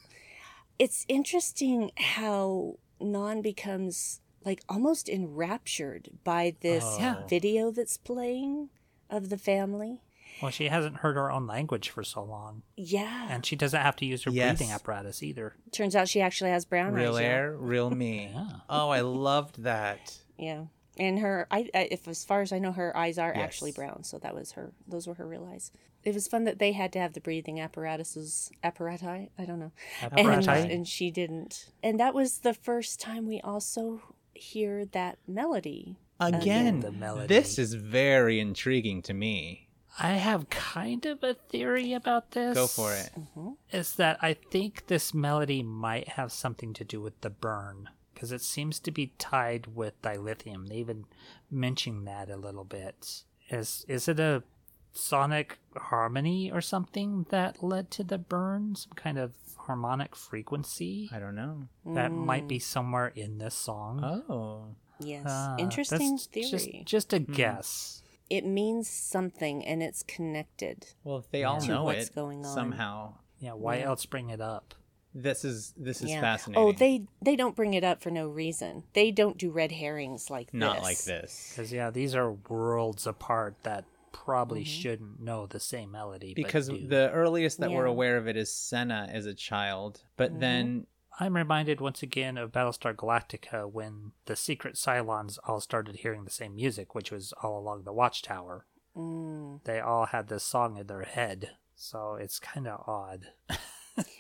[0.79, 6.99] It's interesting how Nhan becomes like almost enraptured by this oh.
[6.99, 7.27] Yeah.
[7.27, 8.71] video that's playing
[9.11, 10.03] of the family.
[10.41, 13.97] Well, she hasn't heard her own language for so long, Yeah, and she doesn't have
[13.97, 14.57] to use her Yes.
[14.59, 15.57] breathing apparatus either.
[15.73, 17.23] turns out she actually has brown Real eyes.
[17.23, 17.27] yeah.
[17.29, 18.31] air, real me.
[18.35, 18.47] Yeah.
[18.71, 20.17] Oh, I loved that.
[20.39, 20.67] Yeah.
[20.97, 24.05] And her, I, I, if as far as I know, her eyes are actually brown.
[24.05, 24.73] So that was her.
[24.87, 25.71] Those were her real eyes.
[26.05, 29.29] It was fun that they had to have the breathing apparatuses, apparati.
[29.39, 29.73] I don't know.
[30.01, 30.75] And, uh, Apparati?
[30.75, 31.71] and she didn't.
[31.83, 34.01] And that was the first time we also
[34.35, 35.97] hear that melody.
[36.21, 37.27] Again, The melody.
[37.29, 39.69] this is very intriguing to me.
[40.01, 42.55] I have kind of a theory about this.
[42.55, 43.11] Go for it.
[43.19, 43.51] Mm-hmm.
[43.73, 48.31] Is that I think this melody might have something to do with the burn because
[48.33, 50.69] it seems to be tied with dilithium.
[50.69, 51.05] They even
[51.51, 53.23] mention that a little bit.
[53.51, 54.43] Is is it a
[54.93, 58.75] sonic harmony or something that led to the burn?
[58.75, 61.65] Some kind of harmonic frequency I don't know.
[61.87, 64.03] that might be somewhere in this song.
[64.29, 65.27] Oh, Yes.
[65.27, 66.49] Uh, Interesting theory.
[66.51, 68.03] Just, just a guess.
[68.29, 70.87] It means something and it's connected.
[71.05, 72.53] well, if they all know what's it going on.
[72.55, 73.53] somehow, Yeah.
[73.53, 73.87] Why Yeah.
[73.87, 74.75] else bring it up?
[75.15, 76.21] this is this is yeah.
[76.21, 76.63] fascinating.
[76.63, 78.85] Oh, they they don't bring it up for no reason.
[78.93, 80.83] They don't do red herrings like not this.
[80.83, 83.85] like this Because yeah, these are worlds apart that
[84.25, 84.81] probably mm-hmm.
[84.81, 86.35] shouldn't know the same melody.
[86.35, 86.87] because do.
[86.87, 90.41] the earliest that we're aware of it is Senna as a child, but mm-hmm.
[90.41, 90.87] then
[91.21, 96.31] I'm reminded once again of Battlestar Galactica when the secret Cylons all started hearing the
[96.31, 98.67] same music, which was all along the Watchtower.
[98.97, 99.63] Mm.
[99.65, 103.29] They all had this song in their head, so it's kind of odd.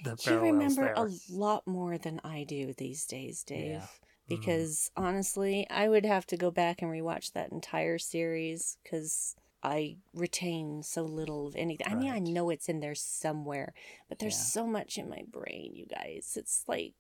[0.04, 1.06] the You remember there.
[1.06, 3.70] a lot more than I do these days, Dave.
[3.70, 3.86] Yeah.
[4.28, 9.96] because honestly, I would have to go back and rewatch that entire series because I
[10.14, 11.86] retain so little of anything.
[11.90, 13.74] I mean, I know it's in there somewhere,
[14.08, 14.44] but there's Yeah.
[14.44, 16.36] so much in my brain, you guys.
[16.36, 16.94] It's like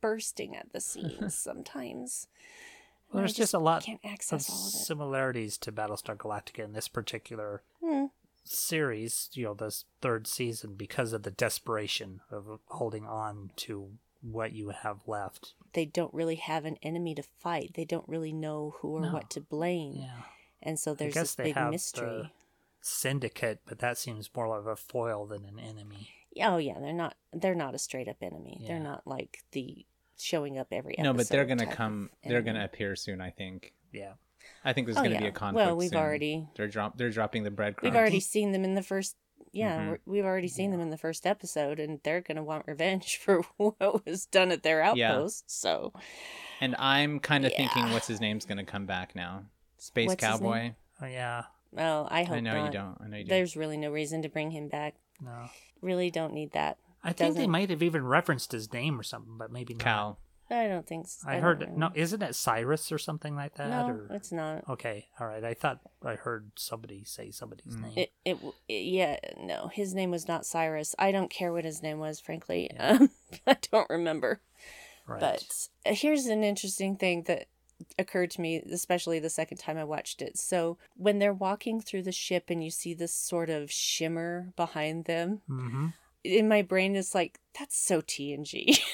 [0.00, 2.28] bursting at the seams sometimes.
[3.12, 4.76] Well, there's just a lot can't of access all of it.
[4.86, 8.06] similarities to Battlestar Galactica in this particular Hmm.
[8.44, 14.52] series, you know, this third season, because of the desperation of holding on to what
[14.52, 15.54] you have left.
[15.72, 17.72] They don't really have an enemy to fight.
[17.74, 19.12] They don't really know who or No.
[19.12, 19.94] what to blame.
[19.96, 20.22] Yeah.
[20.62, 22.06] And so there's guess this they big have mystery.
[22.08, 22.30] the-
[22.82, 26.08] Syndicate, but that seems more of a foil than an enemy.
[26.42, 28.58] Oh yeah, they're not they're not a straight up enemy.
[28.66, 29.84] They're not like the
[30.18, 32.08] showing up every no, but they're gonna come.
[32.24, 33.20] They're gonna appear soon.
[33.20, 33.74] I think.
[33.92, 34.12] Yeah.
[34.64, 35.20] I think there's Oh, gonna yeah.
[35.20, 35.66] be a conflict.
[35.66, 35.98] Well, we've soon.
[35.98, 36.96] already They're drop.
[36.96, 37.92] They're dropping the breadcrumbs.
[37.92, 39.16] we've already seen them in the first
[39.52, 39.86] yeah, Mhm.
[39.88, 43.16] we're- we've already seen them in the first episode and they're going to want revenge
[43.22, 45.12] for what was done at their Yeah.
[45.12, 45.50] outpost.
[45.50, 45.92] So,
[46.60, 49.46] And I'm kind of thinking, what's his name's gonna come back now?
[49.80, 50.54] Space What's his Cowboy.
[50.58, 50.74] name?
[51.02, 51.44] Oh, yeah.
[51.72, 52.66] well, I hope I know not.
[52.66, 52.98] you don't.
[53.02, 53.28] I know you don't.
[53.30, 54.94] There's really no reason to bring him back.
[55.20, 55.48] No.
[55.80, 56.78] Really don't need that.
[57.02, 59.82] I think they Doesn't- might have even referenced his name or something, but maybe not.
[59.82, 60.18] Cal.
[60.52, 61.28] I don't think so.
[61.28, 61.74] I, don't heard know.
[61.76, 63.70] no, isn't it Cyrus or something like that?
[63.70, 64.68] No, or it's not.
[64.68, 65.44] okay, all right.
[65.44, 67.82] I thought I heard somebody say somebody's Mm.
[67.82, 67.92] name.
[67.96, 70.96] It, it, it, yeah, no, his name was not Cyrus.
[70.98, 72.68] I don't care what his name was, frankly.
[72.74, 72.98] Yeah.
[73.00, 73.10] Um,
[73.46, 74.40] I don't remember.
[75.06, 75.20] right.
[75.20, 77.46] But uh, here's an interesting thing that
[77.98, 80.38] occurred to me, especially the second time I watched it.
[80.38, 85.04] So when they're walking through the ship and you see this sort of shimmer behind
[85.06, 85.88] them, hmm
[86.22, 88.78] in my brain it's like that's so TNG.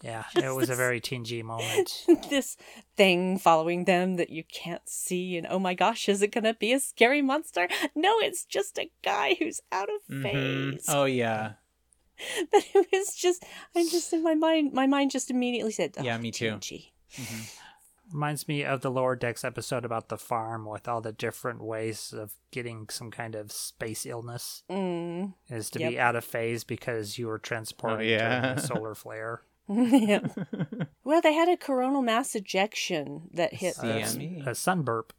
[0.00, 2.06] Yeah, it was a very TNG moment.
[2.30, 2.56] this
[2.96, 6.72] thing following them that you can't see, and oh my gosh, is it gonna be
[6.72, 7.66] a scary monster?
[7.96, 10.22] No, it's just a guy who's out of Mhm.
[10.22, 10.84] phase.
[10.86, 11.54] Oh yeah.
[12.52, 13.44] But it was just,
[13.74, 14.72] I'm just in my mind.
[14.72, 16.46] My mind just immediately said, oh, Yeah, me too.
[16.52, 16.92] TNG.
[18.12, 22.14] Reminds me of the Lower Decks episode about the farm with all the different ways
[22.16, 24.62] of getting some kind of space illness.
[24.70, 25.34] Mm.
[25.50, 25.90] Is to Yep.
[25.90, 28.40] be out of phase because you were transporting Oh, yeah.
[28.40, 29.42] during a solar flare.
[29.68, 30.20] yeah.
[31.04, 33.82] Well, they had a coronal mass ejection that hit A.
[33.82, 34.46] CME.
[34.46, 35.12] a sun burp.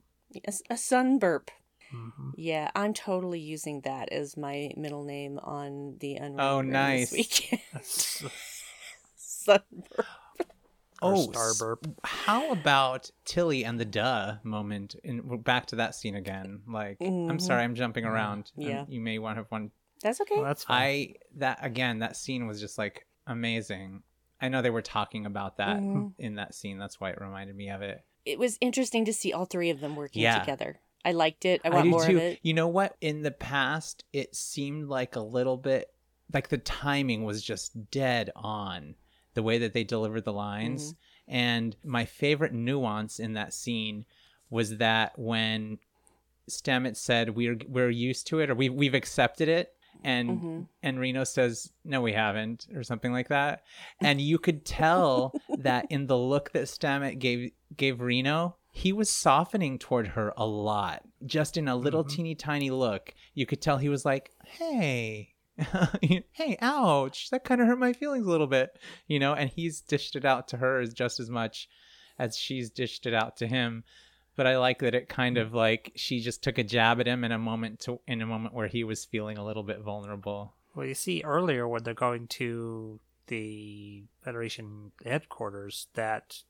[0.48, 1.50] A, a sun burp.
[1.92, 6.72] hmm Yeah, I'm totally using that as my middle name on the Unrated Oh, Room
[6.72, 7.10] nice.
[7.12, 8.32] This weekend.
[9.16, 9.62] sun
[9.96, 10.00] burp.
[10.00, 10.06] Or
[11.02, 11.88] Oh, star burp.
[12.04, 14.96] How about Tilly and the duh moment?
[15.04, 16.62] And we're back to that scene again.
[16.68, 17.42] Like, I'm Mhm.
[17.42, 18.52] sorry, I'm jumping around.
[18.58, 18.86] Um, Yeah.
[18.88, 19.72] you may want to have one.
[20.02, 20.36] That's okay.
[20.36, 20.82] Well, that's fine.
[20.82, 22.00] I that again.
[22.00, 24.04] That scene was just like amazing.
[24.42, 26.14] I know they were talking about that Mhm.
[26.18, 26.78] in that scene.
[26.78, 28.04] That's why it reminded me of it.
[28.26, 30.40] it was interesting to see all three of them working Yeah.
[30.40, 30.80] together.
[31.04, 31.62] I liked it.
[31.64, 32.18] I want do more too.
[32.18, 32.40] of it.
[32.44, 32.96] You know what?
[33.02, 35.92] In the past, it seemed like a little bit
[36.32, 38.94] like the timing was just dead on
[39.34, 40.94] the way that they delivered the lines.
[40.94, 41.34] Mm-hmm.
[41.36, 44.06] And my favorite nuance in that scene
[44.50, 45.78] was that when
[46.50, 49.74] Stamets said we're we're used to it or we we've accepted it
[50.04, 50.68] and Mhm.
[50.82, 53.64] and Reno says no we haven't or something like that
[54.02, 59.10] and you could tell that in the look that Stamets gave gave Reno he was
[59.12, 62.10] softening toward her a lot just in a little Mhm.
[62.10, 65.36] teeny tiny look you could tell he was like hey
[66.32, 69.82] hey ouch that kind of hurt my feelings a little bit you know and he's
[69.82, 71.68] dished it out to her as just as much
[72.18, 73.84] as she's dished it out to him
[74.40, 77.26] but I like that it kind of like she just took a jab at him
[77.26, 80.54] in a moment to in a moment where he was feeling a little bit vulnerable.
[80.74, 86.44] Well, you see earlier when they're going to the Federation headquarters that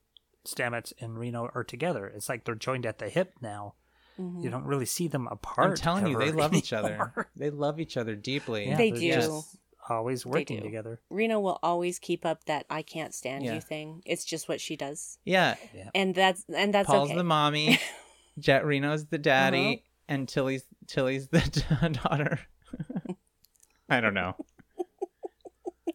[0.46, 2.06] Stamets and Reno are together.
[2.06, 3.74] It's like they're joined at the hip now.
[4.20, 4.44] Mhm.
[4.44, 5.70] You don't really see them apart.
[5.70, 7.28] I'm telling you, they ever love each other.
[7.36, 8.68] They love each other deeply.
[8.68, 9.14] Yeah, They they're do.
[9.14, 9.56] just
[9.88, 10.64] Always working do.
[10.64, 11.00] together.
[11.10, 13.56] Reno will always keep up that I can't stand Yeah.
[13.56, 14.04] you thing.
[14.06, 15.18] It's just what she does.
[15.26, 15.56] Yeah.
[15.96, 17.18] And that's and that's Paul's okay.
[17.18, 17.80] the mommy,
[18.40, 19.76] Jet Reno's the daddy, Uh-huh.
[20.10, 22.40] and Tilly's Tilly's the daughter.
[23.90, 24.36] I don't know.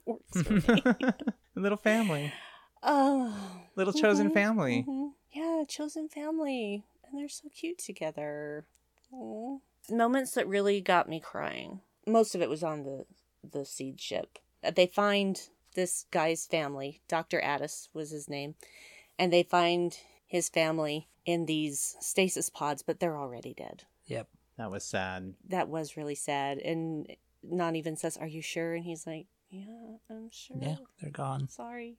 [0.06, 0.42] Works.
[1.54, 2.32] Little family,
[2.82, 3.32] oh.
[3.76, 4.84] little chosen Mhm, family.
[4.88, 5.10] mhm.
[5.32, 6.82] Yeah, chosen family.
[7.14, 8.66] And they're so cute together.
[9.12, 9.58] Aw.
[9.88, 11.80] Moments that really got me crying.
[12.08, 13.06] Most of it was on the
[13.48, 14.40] the seed ship.
[14.64, 15.40] Uh, They find
[15.76, 17.02] this guy's family.
[17.06, 17.40] Dr.
[17.40, 18.56] Addis was his name.
[19.16, 19.96] And they find
[20.26, 23.84] his family in these stasis pods, but they're already dead.
[24.06, 24.26] Yep.
[24.58, 25.34] That was sad.
[25.48, 26.58] That was really sad.
[26.58, 28.74] And not even says, Are you sure?
[28.74, 30.56] And he's like, Yeah, I'm sure.
[30.60, 31.48] Yeah, they're gone.
[31.48, 31.96] Sorry.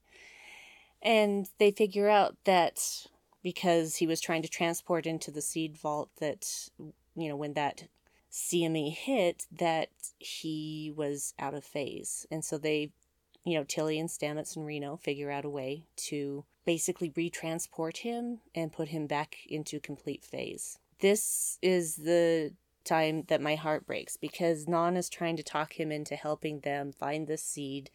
[1.02, 3.06] And they figure out that
[3.46, 6.68] because he was trying to transport into the seed vault, that,
[7.16, 7.84] you know, when that
[8.32, 12.26] CME hit, that he was out of phase.
[12.32, 12.90] And so they
[13.46, 18.40] you know, Tilly and Stamets and Reno figure out a way to basically retransport him
[18.56, 20.80] and put him back into complete phase.
[21.00, 25.92] This is the time that my heart breaks because Nhan is trying to talk him
[25.92, 27.92] into helping them find the seed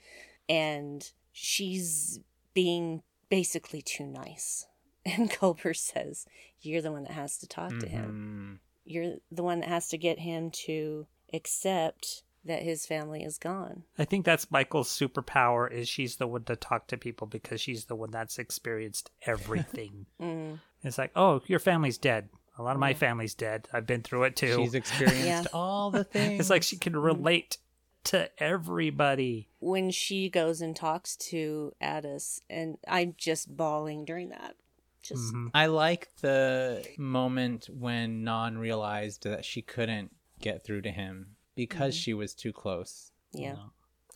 [0.48, 2.20] and she's
[2.54, 4.66] being basically too nice.
[5.18, 6.26] And Culber says,
[6.60, 8.58] You're the one that has to talk to him.
[8.62, 8.66] Mhm.
[8.84, 13.84] You're the one that has to get him to accept that his family is gone.
[13.98, 17.84] I think that's Michael's superpower is she's the one to talk to people because she's
[17.84, 20.06] the one that's experienced everything.
[20.20, 20.58] Mm.
[20.82, 22.28] it's like, oh, your family's dead.
[22.58, 23.68] A lot of my family's dead.
[23.72, 24.56] I've been through it too.
[24.56, 25.44] She's experienced Yeah.
[25.52, 26.40] all the things.
[26.40, 27.58] it's like she can relate
[28.04, 29.48] to everybody.
[29.60, 34.56] When she goes and talks to Addis, and I'm just bawling during that.
[35.02, 35.50] Just Mhm.
[35.54, 41.94] I like the moment when Nhan realized that she couldn't get through to him because
[41.94, 43.56] she was too close yeah.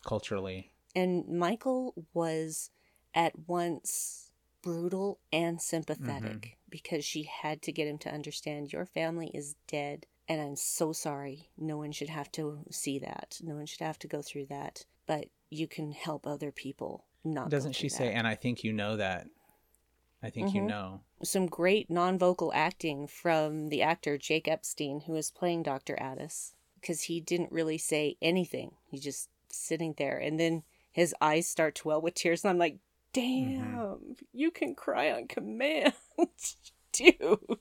[0.04, 0.72] culturally.
[0.94, 2.70] And Michael was
[3.14, 4.32] at once
[4.62, 10.06] brutal and sympathetic because she had to get him to understand your family is dead
[10.28, 11.50] and I'm so sorry.
[11.58, 13.38] No one should have to see that.
[13.42, 14.86] No one should have to go through that.
[15.06, 17.50] But you can help other people not.
[17.50, 19.26] Doesn't she through say, and I think you know that?
[20.24, 20.68] I think you Mhm.
[20.68, 21.00] know.
[21.22, 25.98] some great non-vocal acting from the actor Jake Epstein, who is playing Dr.
[26.00, 28.72] Addis, because he didn't really say anything.
[28.90, 32.58] He's just sitting there, and then his eyes start to well with tears, and I'm
[32.58, 32.78] like,
[33.12, 35.94] "Damn, you can cry on command,
[36.92, 37.60] dude."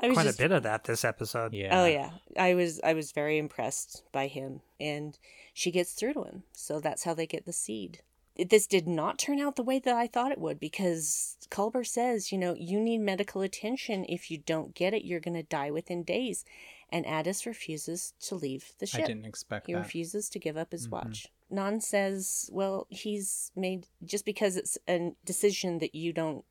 [0.00, 1.54] I was Quite just, a bit of that this episode.
[1.54, 1.80] Yeah.
[1.80, 5.18] Oh yeah, I was I was very impressed by him, and
[5.52, 6.42] she gets through to him.
[6.52, 8.02] So that's how they get the seed.
[8.38, 12.30] This did not turn out the way that I thought it would because Culber says,
[12.30, 14.04] you know, you need medical attention.
[14.08, 16.44] If you don't get it, you're going to die within days.
[16.90, 19.04] And Addis refuses to leave the ship.
[19.04, 19.80] I didn't expect He that.
[19.80, 20.92] refuses to give up his Mhm.
[20.92, 21.26] watch.
[21.52, 26.44] Nhan says, well, he's made just because it's a decision that you don't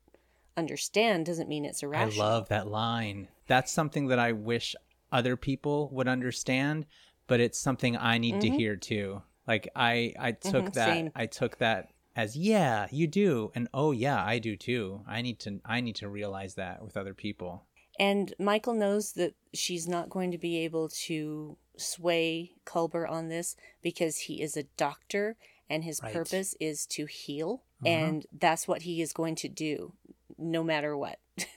[0.58, 2.22] understand doesn't mean it's irrational.
[2.22, 3.28] I love that line.
[3.46, 4.76] That's something that I wish
[5.12, 6.86] other people would understand,
[7.28, 8.58] but it's something I need to Mhm.
[8.58, 9.22] hear too.
[9.48, 11.12] Like I I took Mhm, that same.
[11.16, 15.04] I took that as yeah, you do and oh yeah, I do too.
[15.08, 17.64] I need to I need to realize that with other people.
[18.00, 23.56] And Michael knows that she's not going to be able to sway Culber on this
[23.82, 25.36] because he is a doctor
[25.70, 26.14] and his Right.
[26.14, 27.64] purpose is to heal.
[27.84, 27.88] Mhm.
[27.88, 29.94] And that's what he is going to do
[30.38, 31.20] no matter what.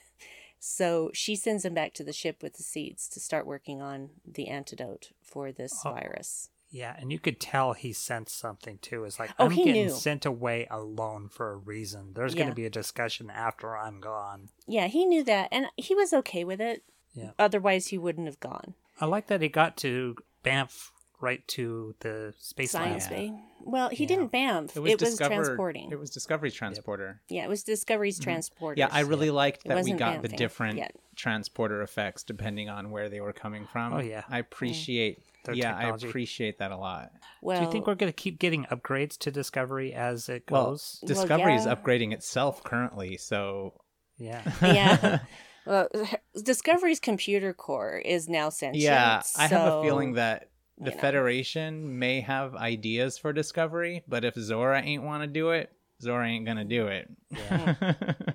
[0.59, 4.11] so she sends him back to the ship with the seeds to start working on
[4.25, 5.93] the antidote for this Oh.
[5.93, 6.49] virus.
[6.71, 9.03] Yeah, and you could tell he sensed something too.
[9.03, 9.93] It's like Oh, I'm he getting knew.
[9.93, 12.13] sent away alone for a reason.
[12.13, 14.49] There's going to be a discussion after I'm gone.
[14.67, 16.83] Yeah, he knew that and he was okay with it.
[17.13, 17.31] Yeah.
[17.37, 18.73] Otherwise, he wouldn't have gone.
[19.01, 20.15] I like that he got to
[20.45, 23.11] BAMF right to the space Science lab.
[23.11, 23.33] Bay.
[23.59, 24.07] Well, he Yeah.
[24.07, 24.75] didn't BAMF.
[24.75, 25.91] It was, it was transporting.
[25.91, 27.21] It was Discovery Transporter.
[27.29, 28.23] Yeah, it was Discovery's mm-hmm.
[28.23, 28.79] transporter.
[28.79, 30.95] Yeah, I really liked that we wasn't got the different yet.
[31.21, 33.93] Transporter effects depending on where they were coming from.
[33.93, 34.23] Oh, yeah.
[34.27, 36.07] I appreciate Their yeah, technology.
[36.07, 37.11] I appreciate that a lot.
[37.41, 40.99] Well, Do you think we're going to keep getting upgrades to Discovery as it goes?
[41.01, 41.75] Well, Discovery is yeah.
[41.75, 43.73] upgrading itself currently, so
[44.17, 44.41] yeah.
[44.61, 45.19] yeah.
[45.65, 45.87] Well,
[46.43, 48.83] Discovery's computer core is now sentient.
[48.83, 50.49] yeah, I have a feeling that
[50.79, 51.01] the you know.
[51.01, 55.71] Federation may have ideas for Discovery, but if Zora ain't want to do it,
[56.01, 57.09] Zora ain't gonna do it.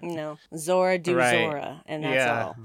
[0.02, 1.30] No, Zora do Right.
[1.30, 2.42] Zora, and that's Yeah.
[2.44, 2.56] all.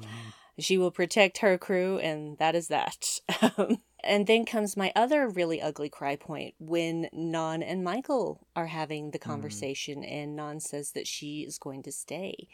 [0.59, 3.19] She will protect her crew, and that is that.
[3.41, 8.67] Um, and then comes my other really ugly cry point when Nhan and Michael are
[8.67, 9.23] having the Hmm.
[9.23, 12.47] conversation, and Nhan says that she is going to stay.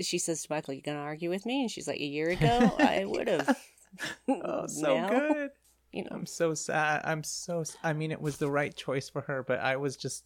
[0.00, 2.76] She says to Michael, "You gonna argue with me?" And she's like, "A year ago,
[2.78, 3.48] I would have."
[4.28, 5.50] oh, so Now, good.
[5.92, 7.02] You know, I'm so sad.
[7.04, 7.64] I'm so.
[7.82, 10.24] I mean, it was the right choice for her, but I was just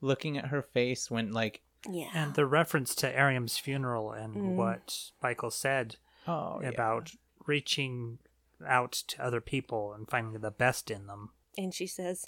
[0.00, 2.08] looking at her face when, like, yeah.
[2.14, 4.54] And the reference to Airiam's funeral and Mm.
[4.56, 6.68] what Michael said oh, yeah.
[6.70, 7.12] about
[7.46, 8.18] reaching
[8.66, 11.30] out to other people and finding the best in them.
[11.56, 12.24] And she says,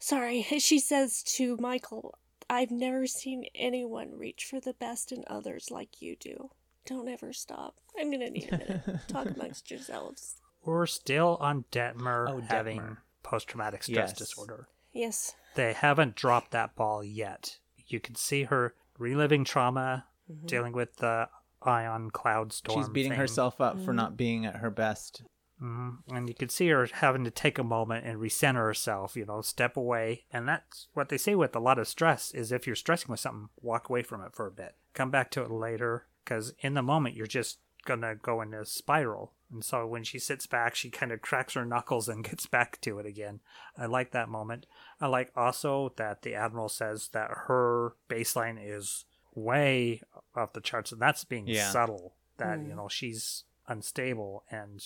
[0.00, 2.18] sorry, she says to Michael,
[2.50, 6.50] I've never seen anyone reach for the best in others like you do.
[6.86, 7.76] Don't ever stop.
[7.98, 8.82] I'm going to need a minute.
[9.08, 10.36] Talk amongst yourselves.
[10.64, 12.96] We're still on Detmer Oh, having Detmer.
[13.22, 14.18] post traumatic stress Yes.
[14.18, 14.66] disorder.
[14.92, 15.34] Yes.
[15.58, 17.58] They haven't dropped that ball yet.
[17.86, 20.46] You can see her reliving trauma, Mm-hmm.
[20.46, 21.28] dealing with the
[21.62, 22.78] ion cloud storm.
[22.82, 23.18] She's beating thing.
[23.18, 23.84] herself up Mm-hmm.
[23.86, 25.22] for not being at her best.
[25.58, 29.24] hmm And you can see her having to take a moment and recenter herself, you
[29.24, 30.26] know, step away.
[30.30, 33.20] And that's what they say with a lot of stress is if you're stressing with
[33.20, 34.74] something, walk away from it for a bit.
[34.94, 38.52] Come back to it later because in the moment you're just going to go in
[38.54, 39.32] a spiral.
[39.50, 42.80] And so when she sits back, she kind of cracks her knuckles and gets back
[42.82, 43.40] to it again.
[43.76, 44.66] I like that moment.
[45.00, 50.02] I like also that the Admiral says that her baseline is way
[50.36, 51.70] off the charts, and that's being Yeah.
[51.70, 52.14] subtle.
[52.36, 52.76] That, you hmm.
[52.76, 54.84] know, she's unstable and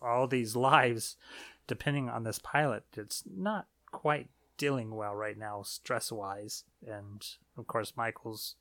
[0.00, 1.16] all these lives,
[1.66, 4.28] depending on this pilot, it's not quite
[4.58, 6.64] dealing well right now, stress wise.
[6.86, 7.26] And
[7.56, 8.54] of course, Michael's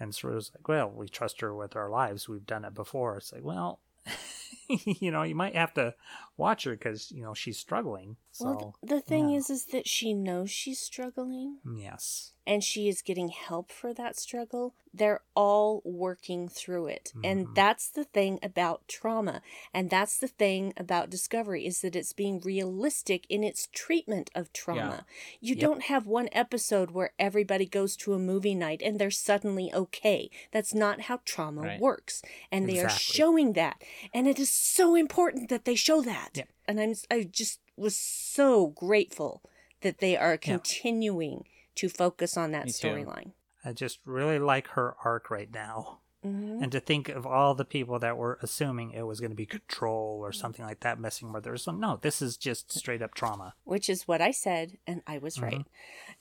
[0.00, 2.28] and Saru's like, well, we trust her with our lives.
[2.28, 3.16] We've done it before.
[3.16, 3.80] It's like, well,
[4.68, 5.94] you know, you might have to
[6.36, 8.16] watch her because you know she's struggling.
[8.30, 9.38] So well, the thing yeah.
[9.38, 14.18] is, is that she knows she's struggling, yes, and she is getting help for that
[14.18, 14.74] struggle.
[14.94, 17.12] They're all working through it.
[17.24, 17.54] And mm-hmm.
[17.54, 19.40] that's the thing about trauma.
[19.72, 24.52] And that's the thing about discovery is that it's being realistic in its treatment of
[24.52, 25.06] trauma.
[25.40, 29.72] You don't have one episode where everybody goes to a movie night and they're suddenly
[29.72, 30.30] okay.
[30.50, 31.80] That's not how trauma Right.
[31.80, 32.22] works.
[32.50, 33.82] And they are showing that.
[34.12, 36.30] And it is so important that they show that.
[36.34, 36.44] Yeah.
[36.66, 39.42] And I'm I just was so grateful
[39.80, 41.44] that they are continuing
[41.76, 43.32] to focus on that storyline.
[43.64, 45.98] I just really like her arc right now.
[46.24, 46.62] Mhm.
[46.62, 49.44] And to think of all the people that were assuming it was going to be
[49.46, 51.56] control or something like that messing with her.
[51.56, 53.54] So no, this is just straight up trauma.
[53.64, 55.66] Which is what I said, and I was right.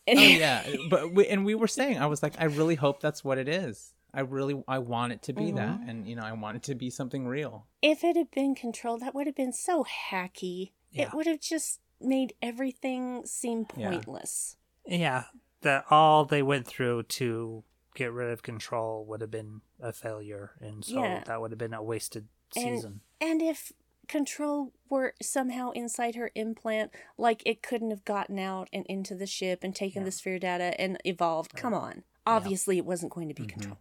[0.07, 3.23] Oh yeah, but we, and we were saying, I was like, I really hope that's
[3.23, 3.93] what it is.
[4.13, 6.75] I really, I want it to be that, and you know, I want it to
[6.75, 7.67] be something real.
[7.83, 10.71] if it had been control, that would have been so hacky.
[10.91, 11.03] Yeah.
[11.09, 13.89] It would have just made everything seem Yeah.
[13.91, 14.57] pointless.
[14.99, 15.25] Yeah,
[15.61, 17.63] that all they went through to
[17.95, 21.23] get rid of control would have been a failure, and so Yeah.
[21.25, 23.01] that would have been a wasted And- season.
[23.19, 23.71] And if
[24.07, 29.25] control were somehow inside her implant, like it couldn't have gotten out and into the
[29.27, 31.53] ship and taken the sphere data and evolved.
[31.55, 32.03] Come on.
[32.25, 33.43] Obviously, it wasn't going to Mm-hmm.
[33.47, 33.77] be control.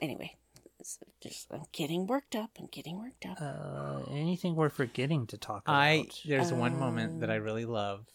[0.00, 0.36] Anyway,
[1.20, 2.50] just I'm getting worked up.
[2.58, 3.38] I'm getting worked up.
[3.40, 5.74] Uh, anything we're forgetting to talk about?
[5.74, 7.42] I there's one moment that I Um.
[7.42, 8.06] really love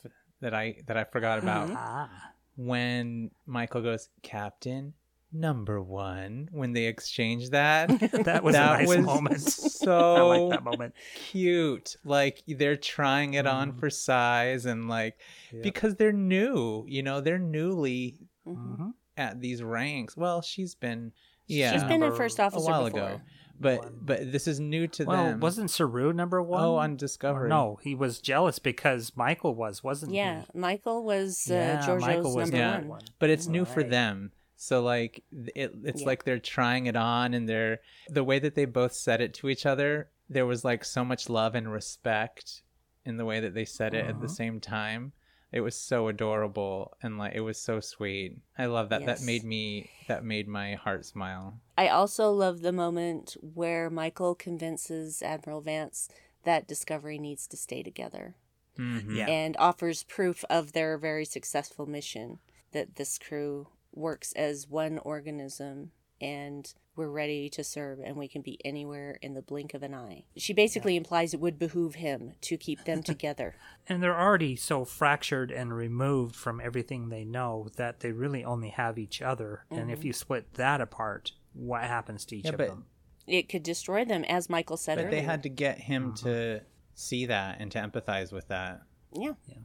[0.41, 1.75] that I that I forgot about Mhm.
[1.77, 4.93] ah, when Michael goes, Captain
[5.33, 6.49] Number One.
[6.51, 7.87] When they exchange that,
[8.27, 9.41] that was That a nice was moment.
[9.41, 10.93] so I like that moment.
[11.15, 11.95] cute.
[12.03, 13.79] Like they're trying it on Mhm.
[13.79, 15.17] for size and like
[15.53, 15.63] Yep.
[15.63, 18.77] because they're new, you know, they're newly Mhm.
[18.77, 18.93] Mhm.
[19.15, 20.17] at these ranks.
[20.17, 21.13] Well, she's been
[21.47, 23.09] yeah, She's been a first officer a while before.
[23.09, 23.21] ago.
[23.62, 23.99] But One.
[24.01, 25.39] but this is new to Well, them.
[25.39, 26.64] wasn't Saru number one?
[26.64, 27.47] Oh, on Or Discovery.
[27.49, 30.18] No, he was jealous because Michael was, wasn't he?
[30.18, 30.59] Yeah, he?
[30.59, 32.78] Michael was uh, Yeah, Georgiou's Michael was number Yeah.
[32.80, 32.88] one.
[32.88, 33.01] one.
[33.20, 36.07] but it's new for them so like it, it's Yeah.
[36.07, 39.49] like they're trying it on and they're the way that they both said it to
[39.49, 42.62] each other there was like so much love and respect
[43.05, 44.34] in the way that they said it at the Uh-huh.
[44.36, 45.12] same time
[45.52, 49.20] it was so adorable and like it was so sweet i love that Yes.
[49.20, 54.36] that made me that made my heart smile I also love the moment where Michael
[54.36, 56.10] convinces Admiral Vance
[56.43, 58.36] that Discovery needs to stay together
[58.78, 59.16] Mhm.
[59.18, 59.28] Yeah.
[59.28, 62.39] and offers proof of their very successful mission
[62.72, 65.91] that this crew works as one organism
[66.22, 69.93] and we're ready to serve and we can be anywhere in the blink of an
[69.93, 70.26] eye.
[70.38, 73.55] She basically implies it would behoove him to keep them together.
[73.88, 78.69] And they're already so fractured and removed from everything they know that they really only
[78.69, 79.65] have each other.
[79.72, 80.07] And if mm-hmm.
[80.07, 82.86] you split that apart, what happens to each Yeah, of them?
[83.28, 85.22] It could destroy them, as Michael said but earlier.
[85.22, 86.24] they had to get him uh-huh.
[86.24, 86.61] to
[86.93, 88.82] see that and to empathize with that
[89.13, 89.34] Yeah.
[89.47, 89.57] yeah.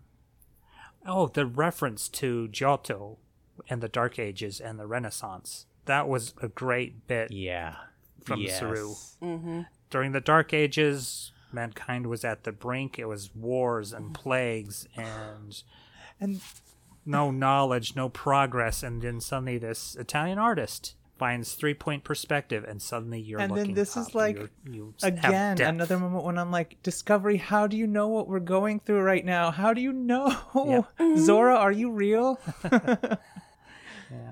[1.04, 3.18] Oh, the reference to Giotto
[3.68, 5.66] and the Dark Ages and the Renaissance.
[5.86, 7.76] That was a great bit yeah
[8.24, 8.58] From yes.
[8.60, 8.94] Saru.
[9.22, 9.60] Mm-hmm.
[9.90, 11.32] during the Dark Ages.
[11.52, 12.98] Mankind was at the brink.
[12.98, 15.62] It was wars and plagues and
[16.20, 16.40] and
[17.06, 18.82] no knowledge, no progress.
[18.82, 23.58] And then suddenly, this Italian artist finds three point perspective, and suddenly you're And then
[23.58, 27.76] looking this is like, You're- you again another moment when i'm like discovery how do
[27.76, 31.90] you know what we're going through right now how do you know zora are you
[31.90, 32.38] real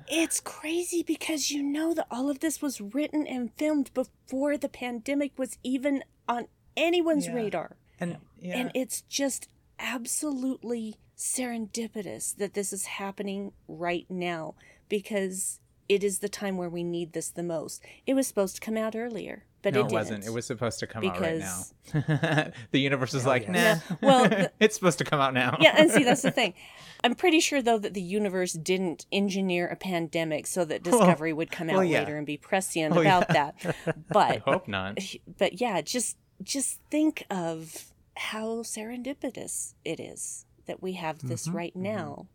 [0.09, 4.68] It's crazy because you know that all of this was written and filmed before the
[4.68, 7.35] pandemic was even on anyone's Yeah.
[7.35, 7.77] radar.
[8.01, 9.49] and yeah And it's just
[9.79, 14.55] absolutely serendipitous that this is happening right now
[14.89, 17.83] because it is the time where we need this the most.
[18.07, 19.93] It was supposed to come out earlier, but no, it it, didn't.
[19.99, 20.27] wasn't.
[20.27, 21.62] It was supposed to come out right now.
[21.93, 23.51] Because- the universe is like, yes.
[23.91, 23.97] nah.
[23.97, 25.57] Yeah, well, the- it's supposed to come out now.
[25.61, 26.55] yeah, and see, that's the thing.
[27.03, 31.51] I'm pretty sure, though, that the universe didn't engineer a pandemic so that Discovery would
[31.51, 31.99] come out well, yeah.
[31.99, 33.51] later and be prescient Oh, about yeah.
[33.65, 33.77] that.
[33.87, 34.99] I But hope not.
[35.39, 41.57] but yeah, just just think of how serendipitous it is that we have this Mm-hmm,
[41.57, 42.27] right now.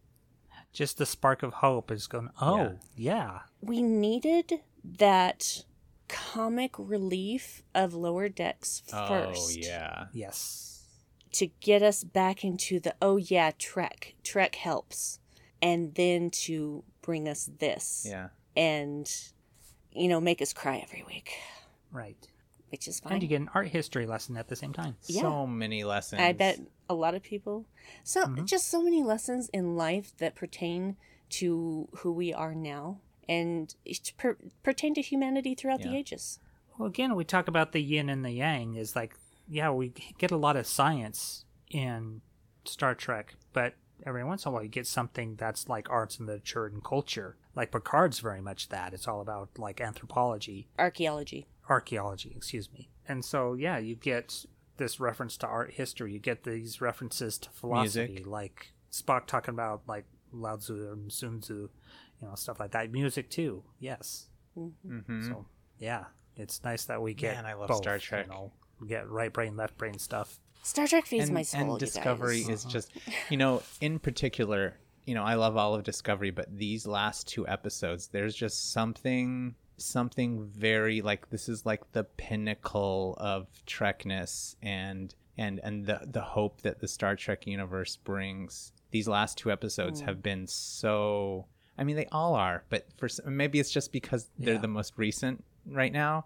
[0.71, 2.29] just the spark of hope is going.
[2.39, 2.71] Oh Yeah.
[2.95, 5.63] yeah, We needed that
[6.09, 9.57] comic relief of Lower Decks first.
[9.57, 10.07] Oh yeah.
[10.11, 10.65] Yes.
[11.33, 15.19] to get us back into the oh yeah trek trek helps
[15.61, 18.29] and then to bring us this Yeah.
[18.57, 19.07] and
[19.91, 21.31] you know make us cry every week
[21.91, 22.17] Right.
[22.69, 24.95] which is fine And you get an art history lesson at the same time.
[25.05, 25.21] Yeah.
[25.21, 26.21] So many lessons.
[26.21, 27.65] i bet a lot of people
[28.03, 28.45] so Mhm.
[28.45, 30.97] just so many lessons in life that pertain
[31.29, 32.99] to who we are now
[33.29, 33.75] and
[34.17, 36.39] per- pertain to humanity throughout the ages
[36.77, 38.75] Well, again, we talk about the yin and the yang.
[38.75, 39.15] Is like,
[39.47, 42.21] yeah, we get a lot of science in
[42.65, 43.75] Star Trek, but
[44.05, 47.37] every once in a while you get something that's like arts and literature and culture.
[47.55, 48.93] Like Picard's very much that.
[48.93, 52.89] It's all about like anthropology, archaeology archaeology, excuse me.
[53.07, 54.45] And so, yeah, you get
[54.77, 56.13] this reference to art history.
[56.13, 58.27] You get these references to philosophy, Music.
[58.27, 61.69] like Spock talking about like Lao Tzu and Sun Tzu,
[62.21, 62.91] you know, stuff like that.
[62.91, 64.27] Music too, yes.
[64.57, 65.27] Mhm.
[65.27, 65.45] So
[65.77, 66.05] yeah,
[66.35, 67.35] it's nice that we get.
[67.35, 68.25] Man, I love both, Star Trek.
[68.27, 70.39] You know, we get right brain, left brain stuff.
[70.63, 72.49] star trek feeds and, my soul and you discovery guys.
[72.49, 72.91] is just
[73.29, 77.47] you know in particular you know i love all of discovery but these last two
[77.47, 85.15] episodes there's just something something very like this is like the pinnacle of trekness and
[85.37, 90.01] and and the the hope that the star trek universe brings these last two episodes
[90.01, 91.45] have been so
[91.79, 94.59] i mean they all are but for maybe it's just because they're Yeah.
[94.61, 96.25] the most recent right now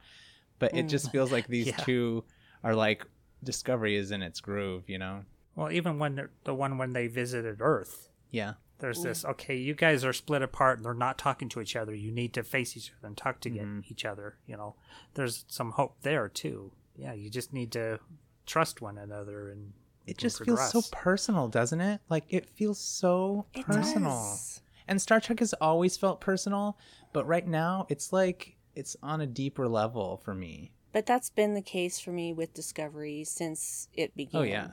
[0.60, 1.78] but it just feels like these Yeah.
[1.78, 2.24] two
[2.64, 3.06] are like
[3.43, 5.24] discovery is in its groove you know
[5.56, 9.24] Well, even when the one when they visited Earth, yeah there's this.
[9.24, 11.93] Okay, you guys are split apart and they're not talking to each other.
[11.95, 13.80] You need to face each other and talk to get Mm-hmm.
[13.91, 14.36] each other.
[14.45, 14.76] You know,
[15.14, 16.72] there's some hope there too.
[16.97, 17.99] Yeah, you just need to
[18.45, 19.72] trust one another and
[20.06, 24.62] it and just feels so personal doesn't it like it feels so It personal does.
[24.88, 26.77] And star trek has always felt personal
[27.11, 31.53] but right now it's like it's on a deeper level for me But that's been
[31.53, 34.41] the case for me with Discovery since it began.
[34.41, 34.67] Oh, yeah.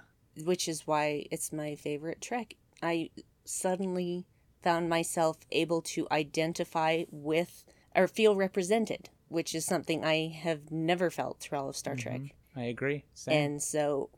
[0.45, 2.55] Which is why it's my favorite Trek.
[2.83, 3.11] I
[3.45, 4.27] suddenly
[4.63, 11.11] found myself able to identify with or feel represented, which is something I have never
[11.11, 12.21] felt through all of Star Trek.
[12.57, 13.35] i agree Same.
[13.35, 14.09] And so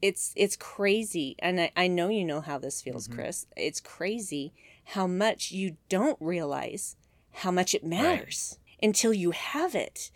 [0.00, 3.20] it's it's crazy and I, I know you know how this feels Mm-hmm.
[3.20, 4.52] chris it's crazy
[4.84, 6.96] how much you don't realize
[7.32, 10.10] how much it matters until you have it.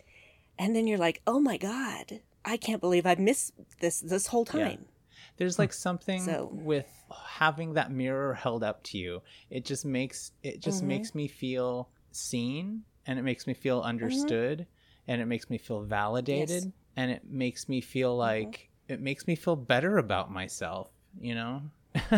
[0.59, 4.47] And then you're like oh my god i can't believe i've missed this this whole
[4.53, 4.69] Yeah.
[4.69, 4.85] time.
[5.37, 5.63] There's hmm.
[5.63, 6.87] like something So- with
[7.25, 9.21] having that mirror held up to you.
[9.49, 10.87] It just makes it just Mhm.
[10.87, 13.89] makes me feel seen and it makes me feel mm-hmm.
[13.89, 14.67] understood
[15.07, 16.71] and it makes me feel validated Yes.
[16.95, 18.19] and it makes me feel mm-hmm.
[18.19, 20.89] like it makes me feel better about myself
[21.19, 21.61] you know?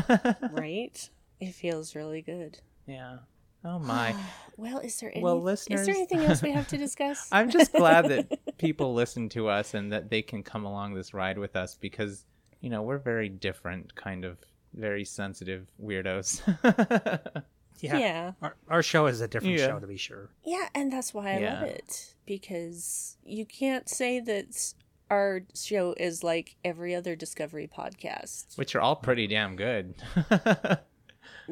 [0.51, 1.09] Right
[1.39, 3.17] it feels really good yeah
[3.65, 4.15] oh my
[4.57, 7.49] well is there any, Well, listeners, is there anything else we have to discuss i'm
[7.49, 11.37] just glad that people listen to us and that they can come along this ride
[11.37, 12.25] with us because
[12.61, 14.37] you know we're very different kind of
[14.73, 16.41] very sensitive weirdos
[17.79, 17.97] yeah.
[17.97, 19.67] yeah Our, our show is a different Yeah.
[19.67, 20.29] show to be sure.
[20.43, 24.73] Yeah, and that's why I love it because you can't say that
[25.09, 28.57] our show is like every other Discovery podcast.
[28.57, 29.95] which are all pretty damn good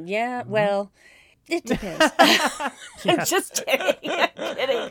[0.05, 0.51] Yeah, Mm-hmm.
[0.51, 0.91] well,
[1.47, 2.05] it depends.
[3.05, 4.11] I'm just kidding.
[4.37, 4.89] I'm kidding.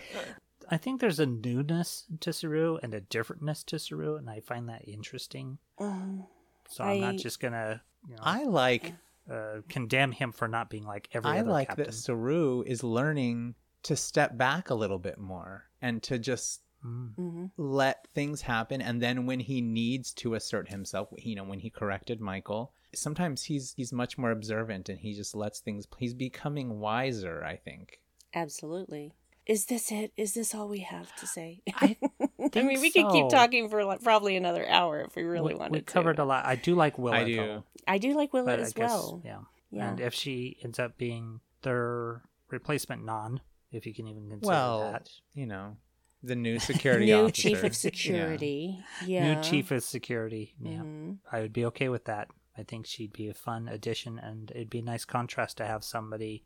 [0.68, 4.68] I think there's a newness to Saru and a differentness to Saru, and I find
[4.68, 5.58] that interesting.
[5.78, 6.24] Um,
[6.68, 8.92] So I'm I- not just gonna, you know, i like
[9.30, 11.86] uh, condemn him for not being like every i other like captain.
[11.86, 17.14] that saru is learning to step back a little bit more and to just Mm.
[17.18, 17.50] mhm.
[17.56, 21.70] let things happen and then when he needs to assert himself you know when he
[21.70, 26.78] corrected michael sometimes he's he's much more observant and he just lets things he's becoming
[26.78, 27.98] wiser i think
[28.36, 29.14] Absolutely.
[29.46, 30.12] Is this it?
[30.16, 31.62] Is this all we have to say?
[31.74, 31.96] I
[32.54, 35.58] I mean, we could keep talking for like, probably another hour if we really we,
[35.58, 35.84] wanted we to.
[35.84, 36.44] covered a lot.
[36.44, 37.16] I do like Willa.
[37.16, 39.22] i do though, I do like Willa but as I guess, well.
[39.24, 39.38] yeah.
[39.70, 39.88] Yeah.
[39.88, 43.40] And if she ends up being their replacement non,
[43.72, 45.76] if you can even consider well that, you know
[46.22, 47.42] the new security New officer.
[47.42, 48.78] chief of security.
[49.04, 49.34] Yeah.
[49.34, 51.18] new chief of security, yeah, Mhm.
[51.30, 52.28] I would be okay with that.
[52.58, 55.84] I think she'd be a fun addition, and it'd be a nice contrast to have
[55.84, 56.44] somebody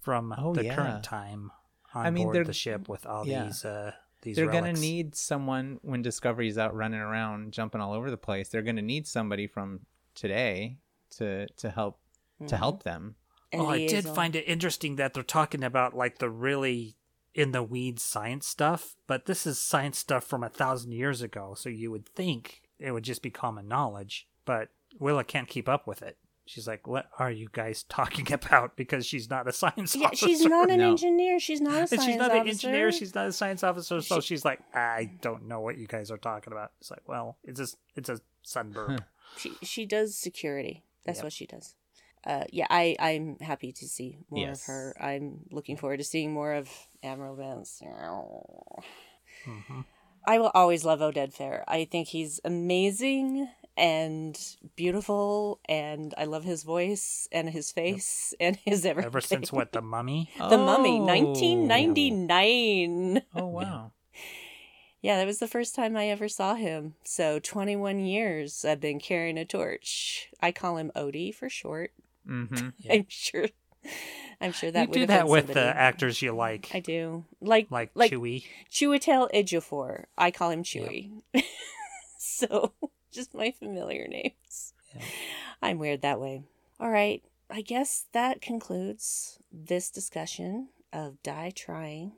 [0.00, 0.74] from Oh, the yeah.
[0.76, 1.50] current time
[1.92, 3.44] on I mean, board the ship with all yeah.
[3.44, 3.92] these uh,
[4.22, 4.36] these.
[4.36, 8.62] they're gonna need someone when discovery's out running around jumping all over the place they're
[8.62, 9.80] gonna need somebody from
[10.14, 10.76] today
[11.16, 11.98] to to help
[12.46, 12.58] to Mhm.
[12.58, 13.16] help them
[13.52, 14.14] And oh, I did liaison.
[14.14, 16.96] find it interesting that they're talking about like the really
[17.34, 21.54] in the weeds science stuff, but this is science stuff from a thousand years ago,
[21.56, 24.68] so you would think it would just be common knowledge, but
[24.98, 26.18] Willa can't keep up with it.
[26.46, 30.26] She's like, "What are you guys talking about?" Because she's not a science Yeah, officer.
[30.26, 30.90] she's not an No.
[30.90, 31.38] engineer.
[31.38, 32.42] She's not a And science she's not officer.
[32.42, 32.90] an engineer.
[32.92, 34.00] She's not a science officer.
[34.00, 37.06] So She- she's like, "I don't know what you guys are talking about." It's like,
[37.08, 38.98] well, it's a it's a sunburn.
[39.36, 40.82] she she does security.
[41.04, 41.24] That's Yep.
[41.24, 41.76] what she does.
[42.24, 44.60] Uh, yeah, I I'm happy to see more Yes.
[44.62, 44.94] of her.
[45.00, 46.68] I'm looking forward to seeing more of
[47.02, 47.82] Admiral Vance.
[49.46, 49.84] Mhm.
[50.26, 51.64] I will always love Oded Fehr.
[51.66, 54.38] I think he's amazing and
[54.76, 59.06] beautiful, and I love his voice and his face and his everything.
[59.06, 60.28] Ever since what the Mummy?
[60.36, 61.04] The Mummy, Oh.
[61.06, 63.22] 1999.
[63.34, 63.92] Oh wow.
[65.02, 66.92] Yeah, that was the first time I ever saw him.
[67.04, 70.28] So 21 years I've been carrying a torch.
[70.42, 71.92] I call him Odie for short.
[72.28, 72.68] Mm-hmm.
[72.78, 72.92] Yeah.
[72.94, 73.46] I'm sure.
[74.40, 77.24] I'm sure that you would do that with the actors you like, I do.
[77.40, 78.44] Like like, like Chewie.
[78.70, 80.04] Chiwetel Ejiofor.
[80.16, 81.10] I call him Chewy.
[82.18, 82.72] so
[83.12, 84.74] just my familiar names.
[84.94, 85.02] Yeah.
[85.62, 86.42] I'm weird that way.
[86.78, 87.22] All right.
[87.50, 92.12] I guess that concludes this discussion of Die Trying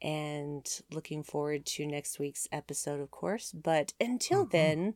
[0.00, 3.52] and looking forward to next week's episode, of course.
[3.52, 4.50] But until Mhm.
[4.50, 4.94] then,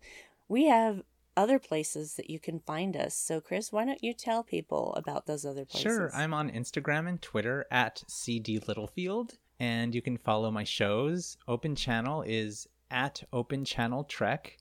[0.49, 1.03] we have
[1.37, 3.15] other places that you can find us.
[3.15, 5.83] So, Chris, why don't you tell people about those other places?
[5.83, 11.37] Sure, I'm on Instagram and Twitter at CD Littlefield, and you can follow my shows.
[11.47, 14.57] Open Channel is at Open Channel Trek,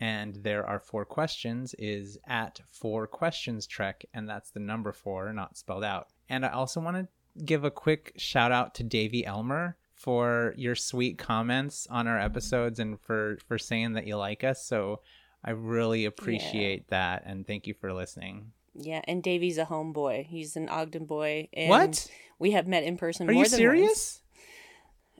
[0.00, 5.32] and there are four questions is at four questions Trek, and that's the number four,
[5.32, 6.08] not spelled out.
[6.28, 10.74] And I also want to give a quick shout out to Davey Elmer for your
[10.74, 14.64] sweet comments on our episodes and for for saying that you like us.
[14.64, 15.00] So
[15.44, 18.52] I really appreciate that, and thank you for listening.
[18.74, 20.26] Yeah, and Davey's a homeboy.
[20.26, 21.48] He's an Ogden boy.
[21.52, 22.06] And What?
[22.38, 23.88] We have met in person Are more you than serious?
[23.88, 24.22] once.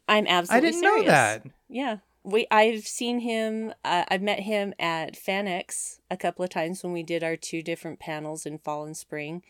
[0.08, 0.56] I'm absolutely.
[0.68, 1.04] I didn't serious.
[1.06, 1.42] know that.
[1.68, 1.96] Yeah.
[2.24, 6.92] We I've seen him uh, I've met him at FanX a couple of times when
[6.92, 9.42] we did our two different panels in fall and spring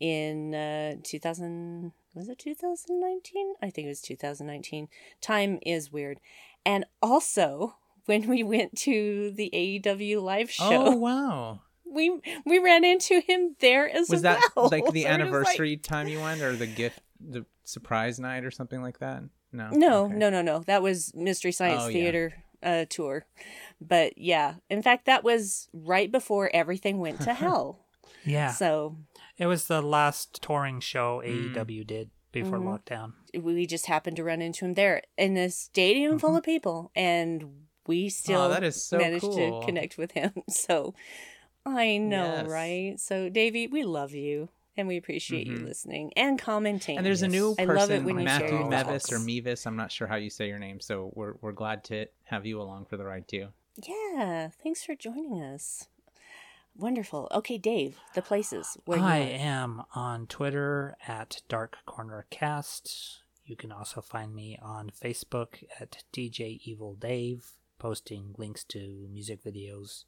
[0.00, 3.54] in uh 2000 was it 2019?
[3.62, 4.88] I think it was 2019.
[5.20, 6.18] Time is weird.
[6.66, 7.76] And also
[8.08, 11.60] when we went to the AEW live show, Oh wow!
[11.84, 14.16] we we ran into him there as well.
[14.16, 17.44] Was that like the So we're like- anniversary time you went, or the gift, the
[17.64, 19.22] surprise night, or something like that?
[19.52, 20.14] No, No, Okay.
[20.14, 20.58] no, no, no.
[20.60, 21.92] That was Mystery Science Oh, yeah.
[21.92, 22.32] Theater
[22.62, 23.24] uh, tour.
[23.80, 27.86] But yeah, in fact, that was right before everything went to hell.
[28.24, 28.96] Yeah, So
[29.38, 31.54] it was the last touring show Mm.
[31.54, 32.64] AEW did before Mhm.
[32.84, 33.12] lockdown.
[33.42, 37.67] we just happened to run into him there in a stadium full of people, and
[37.88, 38.50] we still Mm-hmm.
[38.50, 39.60] Oh, that is so managed cool.
[39.60, 40.32] to connect with him.
[40.48, 40.94] So
[41.66, 42.48] I know, Yes.
[42.48, 42.94] right?
[43.00, 44.48] So Davey, we love you.
[44.76, 45.64] And we appreciate you Mhm.
[45.64, 46.96] listening and commenting.
[46.98, 47.32] And there's a Yes.
[47.32, 49.18] new I person, love it when you Matthew your Mevis or.
[49.18, 49.66] Mevis.
[49.66, 52.60] I'm not sure how you say your name, so we're we're glad to have you
[52.62, 53.48] along for the ride too.
[53.84, 55.88] Yeah, thanks for joining us.
[56.76, 57.26] Wonderful.
[57.32, 63.22] Okay, Dave, the places where I you am on Twitter at Dark Corner Cast.
[63.44, 69.44] You can also find me on Facebook at DJ Evil Dave, posting links to music
[69.44, 70.04] videos.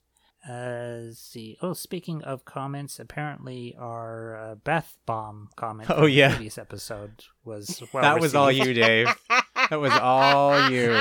[0.48, 1.58] Uh, see.
[1.60, 6.30] Oh, speaking of comments, apparently our uh, Beth Bomb comment Oh, from the yeah.
[6.30, 9.08] previous episode was well that was all you, Dave.
[9.68, 10.94] that was all you.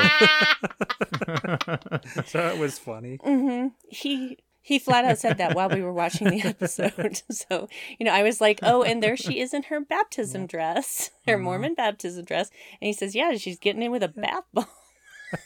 [2.26, 3.18] so it was funny.
[3.24, 7.22] hmm He he flat out said that while we were watching the episode.
[7.32, 7.68] so
[7.98, 11.38] you know, I was like, "Oh, and there she is in her baptism dress, her
[11.38, 11.42] Mhm.
[11.44, 12.50] Mormon baptism dress,"
[12.82, 14.66] and he says, "Yeah, she's getting in with a bath bomb."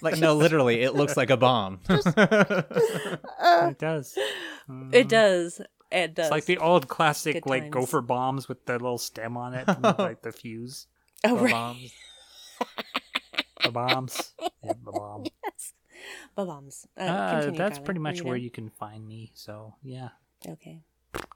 [0.01, 1.79] Like no, literally, it looks like a bomb.
[1.89, 4.15] It does.
[4.17, 4.31] It
[4.69, 5.07] Mhm.
[5.07, 5.61] does.
[5.91, 6.25] It does.
[6.27, 7.73] It's like the old classic, Good like times.
[7.73, 10.87] gopher bombs with the little stem on it, and, like the fuse.
[11.23, 11.51] oh, The right.
[11.51, 11.93] bombs.
[13.63, 14.33] The bombs.
[14.63, 15.23] yeah, the bomb.
[15.43, 15.73] Yes.
[16.35, 16.87] Bombs.
[16.97, 17.85] Uh, Uh, continue, that's Carly.
[17.85, 18.43] pretty much you where done?
[18.43, 19.31] you can find me.
[19.35, 20.09] So yeah.
[20.47, 20.81] Okay.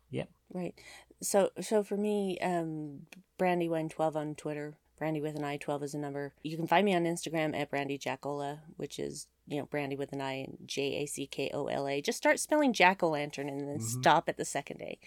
[0.09, 0.29] Yep.
[0.53, 0.73] Right.
[1.21, 3.05] So so for me, um
[3.37, 4.75] Brandi one twelve on Twitter.
[4.99, 6.33] Brandi with an I, twelve is a number.
[6.43, 10.11] You can find me on Instagram at Brandi Jackola, which is you know Brandi with
[10.13, 12.01] an I J A C K O L A.
[12.01, 13.83] Just start spelling Jack o' lantern and then Mhm.
[13.83, 14.97] stop at the second A.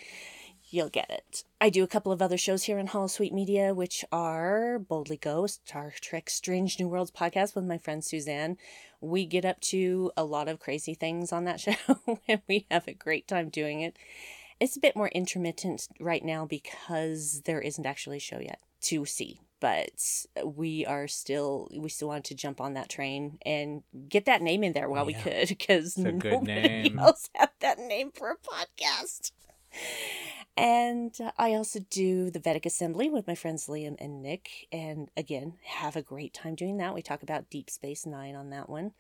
[0.72, 1.42] You'll get it.
[1.60, 5.46] I do a couple of other shows here on Holosuite Media, which are Boldly Go,
[5.48, 8.56] Star Trek Strange New Worlds podcast with my friend Suzanne.
[9.00, 11.74] We get up to a lot of crazy things on that show,
[12.28, 13.96] and we have a great time doing it.
[14.60, 19.04] It's a bit more intermittent right now because there isn't actually a show yet to
[19.06, 19.40] see.
[19.60, 24.42] But we are still, we still want to jump on that train and get that
[24.42, 26.98] name in there while we could because nobody name.
[26.98, 29.32] else had that name for a podcast.
[30.56, 34.66] And I also do the Vedek Assembly with my friends Liam and Nick.
[34.72, 36.94] And again, have a great time doing that.
[36.94, 38.92] We talk about Deep Space Nine on that one.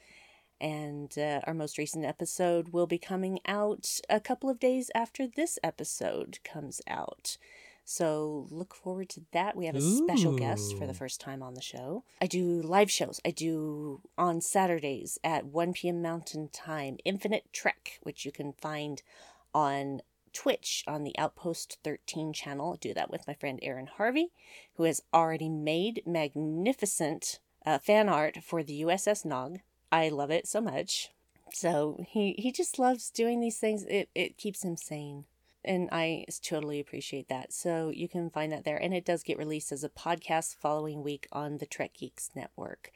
[0.60, 5.26] And uh, our most recent episode will be coming out a couple of days after
[5.26, 7.38] this episode comes out.
[7.90, 9.56] So look forward to that.
[9.56, 12.04] We have a special guest for the first time on the show.
[12.22, 13.20] I do live shows.
[13.24, 16.00] I do on Saturdays at 1 p.m.
[16.00, 19.02] Mountain Time, Infinite Trek, which you can find
[19.52, 20.02] on
[20.32, 22.74] Twitch on the Outpost 13 channel.
[22.74, 24.30] I do that with my friend Aaron Harvey,
[24.76, 29.58] who has already made magnificent uh, fan art for the USS Nog.
[29.90, 31.10] I love it so much.
[31.52, 33.82] So he, he just loves doing these things.
[33.88, 35.24] It, it keeps him sane.
[35.64, 37.52] And I totally appreciate that.
[37.52, 38.78] So you can find that there.
[38.78, 42.92] And it does get released as a podcast following week on the Trek Geeks Network.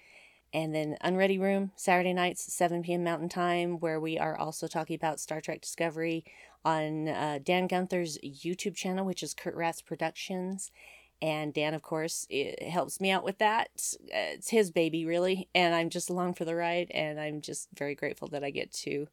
[0.52, 3.02] And then Unready Room, Saturday nights, 7 p.m.
[3.02, 6.24] Mountain Time, where we are also talking about Star Trek Discovery
[6.64, 10.70] on uh, Dan Gunther's YouTube channel, which is Kurt Ratz Productions.
[11.20, 12.26] And Dan, of course,
[12.66, 13.70] helps me out with that.
[14.08, 15.48] It's his baby, really.
[15.54, 16.90] And I'm just along for the ride.
[16.92, 19.08] And I'm just very grateful that I get to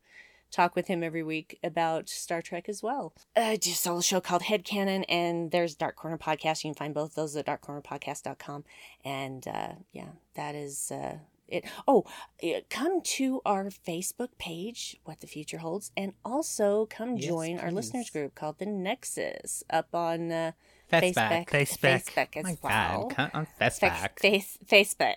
[0.51, 3.13] talk with him every week about Star Trek as well.
[3.35, 6.63] I do a show called Headcanon, and there's Dark Corner Podcast.
[6.63, 8.63] You can find both those at darkcornerpodcast.com.
[9.03, 11.17] And uh, yeah, that is uh,
[11.47, 11.65] it.
[11.87, 12.05] Oh,
[12.41, 17.59] eh, come to our Facebook page, What the Future Holds, and also come Yes, join
[17.59, 20.51] our listeners group called The Nexus up on uh,
[20.91, 21.47] Facebook.
[21.47, 22.05] Facebook.
[22.05, 23.11] Facebook as My well.
[23.15, 24.19] God, on Fa- Festback.
[24.19, 25.15] Face, Facebook.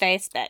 [0.00, 0.48] Facebook.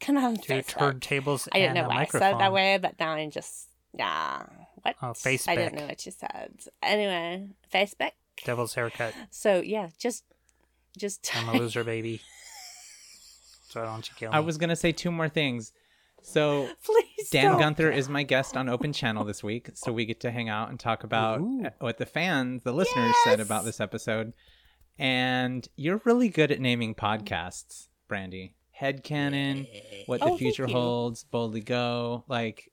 [0.00, 1.00] Come on, Two Facebook.
[1.00, 3.68] turntables I didn't know a why I said it that way, but now I'm just
[3.94, 4.42] yeah.
[4.82, 4.96] What?
[5.02, 5.48] Oh, Facebook.
[5.48, 5.56] I Facebook.
[5.56, 6.52] didn't know what you said.
[6.82, 8.12] Anyway, Facebook.
[8.44, 9.14] Devil's haircut.
[9.30, 10.24] So yeah, just
[10.96, 12.20] just I'm a loser, baby.
[13.68, 14.36] So don't you kill me.
[14.36, 15.72] I was gonna say two more things.
[16.22, 17.60] So please Dan don't.
[17.60, 20.70] Gunther is my guest on Open Channel this week, so we get to hang out
[20.70, 21.66] and talk about Ooh.
[21.66, 24.32] Uh, what the fans, the listeners, said about this episode.
[24.98, 28.52] And you're really good at naming podcasts, Brandi.
[28.80, 29.66] Headcanon,
[30.06, 30.66] What the Oh, Future.
[30.66, 32.70] Holds, Boldly Go, like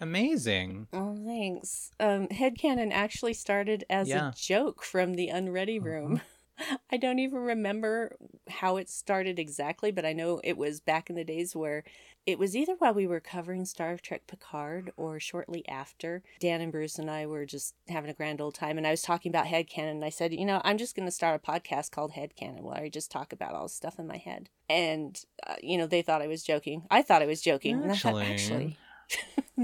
[0.00, 0.86] amazing.
[0.92, 1.90] Oh, thanks.
[2.00, 4.30] Um, Headcanon actually started as Yeah.
[4.30, 6.20] a joke from the Unready Room.
[6.92, 8.16] I don't even remember
[8.48, 11.84] how it started exactly, but I know it was back in the days where
[12.30, 16.22] it was either while we were covering Star Trek Picard or shortly after.
[16.38, 19.02] Dan and Bruce and I were just having a grand old time, and I was
[19.02, 21.90] talking about Headcanon, and I said, you know, I'm just going to start a podcast
[21.90, 24.48] called Headcanon where I just talk about all the stuff in my head.
[24.68, 26.82] And, uh, you know, they thought I was joking.
[26.90, 27.82] I thought I was joking.
[27.82, 28.76] and I thought, Actually- actually,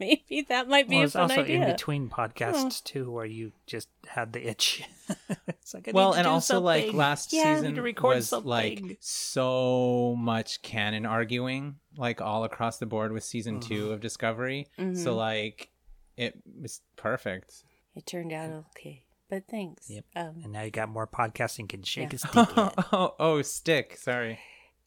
[0.00, 1.62] maybe that might be well, a it's fun also idea.
[1.64, 4.82] in between podcasts too, where you just had the itch.
[5.48, 6.96] it's like I well, and do also like something.
[6.98, 7.42] last Yeah.
[7.42, 12.86] I need season to record was like so much canon arguing, like all across the
[12.86, 14.68] board with season two of Discovery.
[14.78, 14.96] Mhm.
[14.96, 15.70] So like,
[16.16, 17.62] it was perfect.
[17.94, 19.88] It turned out okay, but thanks.
[19.90, 20.04] Yep.
[20.16, 22.10] Um, And now you got more podcasting can shake Yeah.
[22.10, 22.74] his stick at.
[22.92, 23.96] oh, oh, stick.
[23.96, 24.38] Sorry,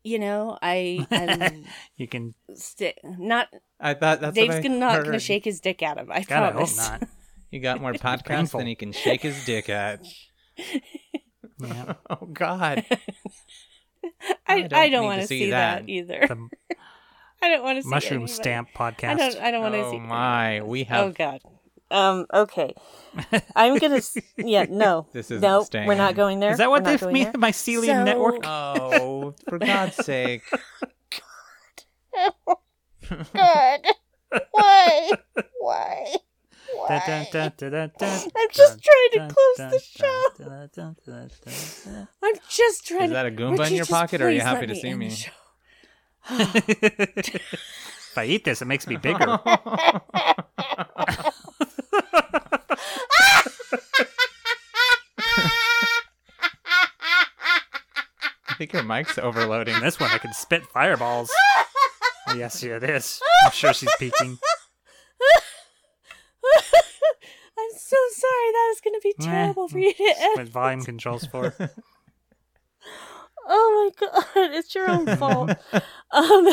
[0.03, 1.65] you know, I am
[1.97, 2.33] you can.
[2.53, 3.47] sti- not.
[3.79, 6.09] I thought that's Dave's what I gonna not gonna shake his dick at him.
[6.11, 7.03] I God, I hope not.
[7.51, 10.05] You got more podcasts than he can shake his dick at.
[11.61, 11.93] Yeah.
[12.09, 12.85] oh God.
[14.47, 15.89] I, I don't don't want to to see see that, that.
[15.89, 16.25] either.
[16.27, 16.49] The
[17.41, 19.09] I don't want to see mushroom anybody- stamp podcast.
[19.09, 19.35] I don't.
[19.37, 19.99] I don't want to Oh see.
[19.99, 21.05] my, we have.
[21.05, 21.11] Oh.
[21.11, 21.41] God.
[21.91, 22.25] Um.
[22.33, 22.73] Okay.
[23.55, 24.01] I'm gonna.
[24.37, 24.65] Yeah.
[24.69, 25.07] No.
[25.13, 25.63] This isn't no.
[25.63, 26.51] staying We're not going there.
[26.51, 27.23] Is that what We're not they going mean?
[27.23, 27.33] there.
[27.33, 28.39] Mycelium So- network?
[28.45, 30.43] Oh, for God's sake!
[33.33, 33.79] God.
[34.51, 35.11] Why?
[35.61, 36.05] Why?
[37.31, 40.23] Dun, dun, I'm just trying to close the show.
[42.23, 43.05] I'm just trying.
[43.05, 45.07] Is that a Goomba in you your pocket, or are you happy to see me?
[46.29, 49.39] if I eat this, it makes me bigger.
[58.47, 59.79] I think your mic's overloading.
[59.79, 61.31] This one, I can spit fireballs.
[62.35, 63.21] yes, yeah, it is.
[63.45, 64.37] I'm sure she's peeking.
[67.57, 68.51] I'm so sorry.
[68.53, 70.37] That is going to be terrible for you to edit.
[70.37, 71.53] With volume controls for.
[73.51, 75.49] Oh my god, it's your own fault.
[76.11, 76.47] um,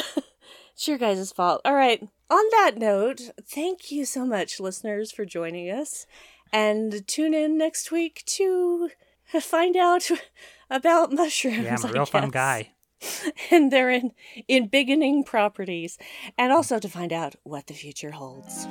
[0.73, 1.61] it's your guys' fault.
[1.67, 2.01] All right.
[2.31, 6.07] On that note, thank you so much, listeners, for joining us,
[6.57, 8.89] and tune in next week to
[9.41, 10.09] find out
[10.71, 11.65] about mushrooms.
[11.65, 12.71] Yeah, I'm a real fun guy.
[13.51, 14.13] and they're in
[14.49, 15.99] in beginning properties,
[16.39, 18.67] and also to find out what the future holds.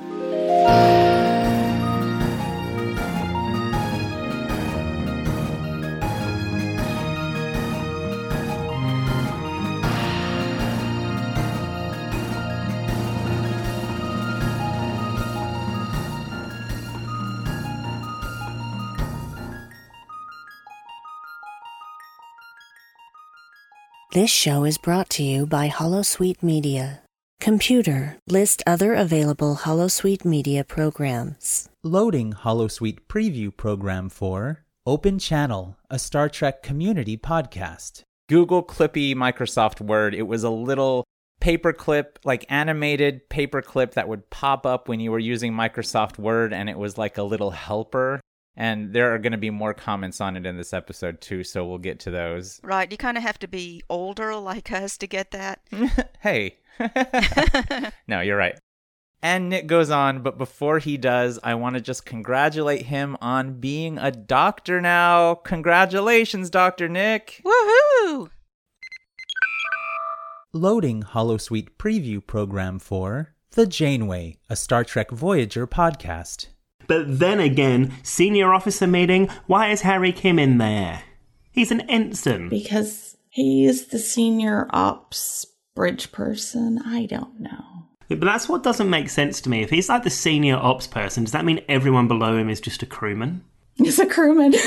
[24.12, 27.02] This show is brought to you by Holosuite Media.
[27.40, 31.68] Computer, list other available Holosuite media programs.
[31.82, 38.02] Loading Holosuite preview program for Open Channel, a Star Trek community podcast.
[38.28, 40.14] Google Clippy Microsoft Word.
[40.14, 41.04] It was a little
[41.40, 46.70] paperclip, like animated paperclip that would pop up when you were using Microsoft Word, and
[46.70, 48.20] it was like a little helper.
[48.56, 51.66] And there are going to be more comments on it in this episode too, so
[51.66, 52.58] we'll get to those.
[52.62, 55.60] Right, you kind of have to be older like us to get that.
[56.20, 56.56] hey.
[58.08, 58.58] no, you're right.
[59.22, 63.60] And Nick goes on, but before he does, I want to just congratulate him on
[63.60, 65.34] being a doctor now.
[65.34, 66.88] Congratulations, Dr.
[66.88, 67.42] Nick.
[67.44, 68.30] Woohoo!
[70.52, 76.46] Loading Holosuite preview program for The Janeway, a Star Trek Voyager podcast.
[76.86, 81.02] But then again, senior officer meeting, why is Harry Kim in there?
[81.52, 82.48] He's an ensign.
[82.48, 86.80] Because he is the senior ops bridge person.
[86.84, 87.64] I don't know.
[88.08, 89.62] But that's what doesn't make sense to me.
[89.62, 92.82] If he's like the senior ops person, does that mean everyone below him is just
[92.82, 93.42] a crewman?
[93.74, 94.54] He's a crewman.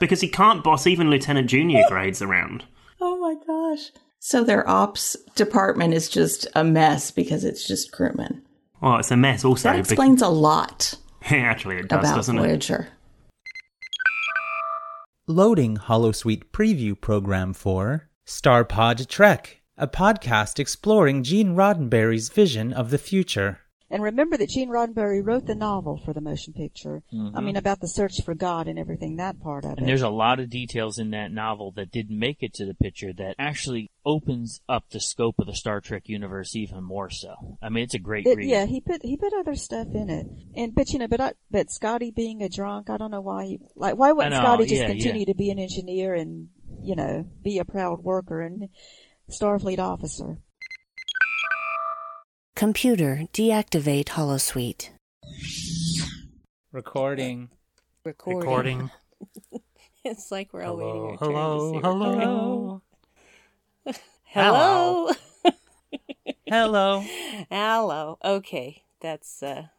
[0.00, 2.64] Because he can't boss even Lieutenant Junior grades around.
[3.00, 3.92] oh my gosh.
[4.18, 8.42] So their ops department is just a mess because it's just crewmen.
[8.82, 9.70] Well, it's a mess also.
[9.70, 10.96] That explains a lot
[11.30, 12.40] Actually, it does, about doesn't it?
[12.40, 12.88] Voyager.
[15.28, 22.98] Loading Holosuite preview program for Starpod Trek, a podcast exploring Gene Roddenberry's vision of the
[22.98, 23.60] future.
[23.92, 27.02] And remember that Gene Roddenberry wrote the novel for the motion picture.
[27.12, 27.44] I mm-hmm.
[27.44, 29.82] mean, about the search for God and everything, that part of And it.
[29.82, 32.72] And there's a lot of details in that novel that didn't make it to the
[32.72, 37.58] picture that actually opens up the scope of the Star Trek universe even more so.
[37.60, 38.48] I mean, it's a great It- read.
[38.48, 41.32] yeah, he put he put other stuff in it, and but you know, but I,
[41.50, 43.44] but Scotty being a drunk, I don't know why.
[43.44, 45.26] He, like, why wouldn't know, Scotty just yeah, continue yeah.
[45.26, 46.48] to be an engineer and
[46.82, 48.70] you know be a proud worker and
[49.30, 50.38] Starfleet officer?
[52.54, 54.90] Computer, deactivate Holosuite.
[56.72, 57.50] Recording.
[58.04, 58.38] Recording.
[58.40, 58.90] Recording.
[60.04, 62.82] It's like we're all Hello, waiting our turn hello,
[63.84, 65.12] to say hello.
[65.12, 65.12] Hello.
[66.48, 67.04] Hello.
[67.48, 68.18] Hello.
[68.24, 69.66] Okay, that's uh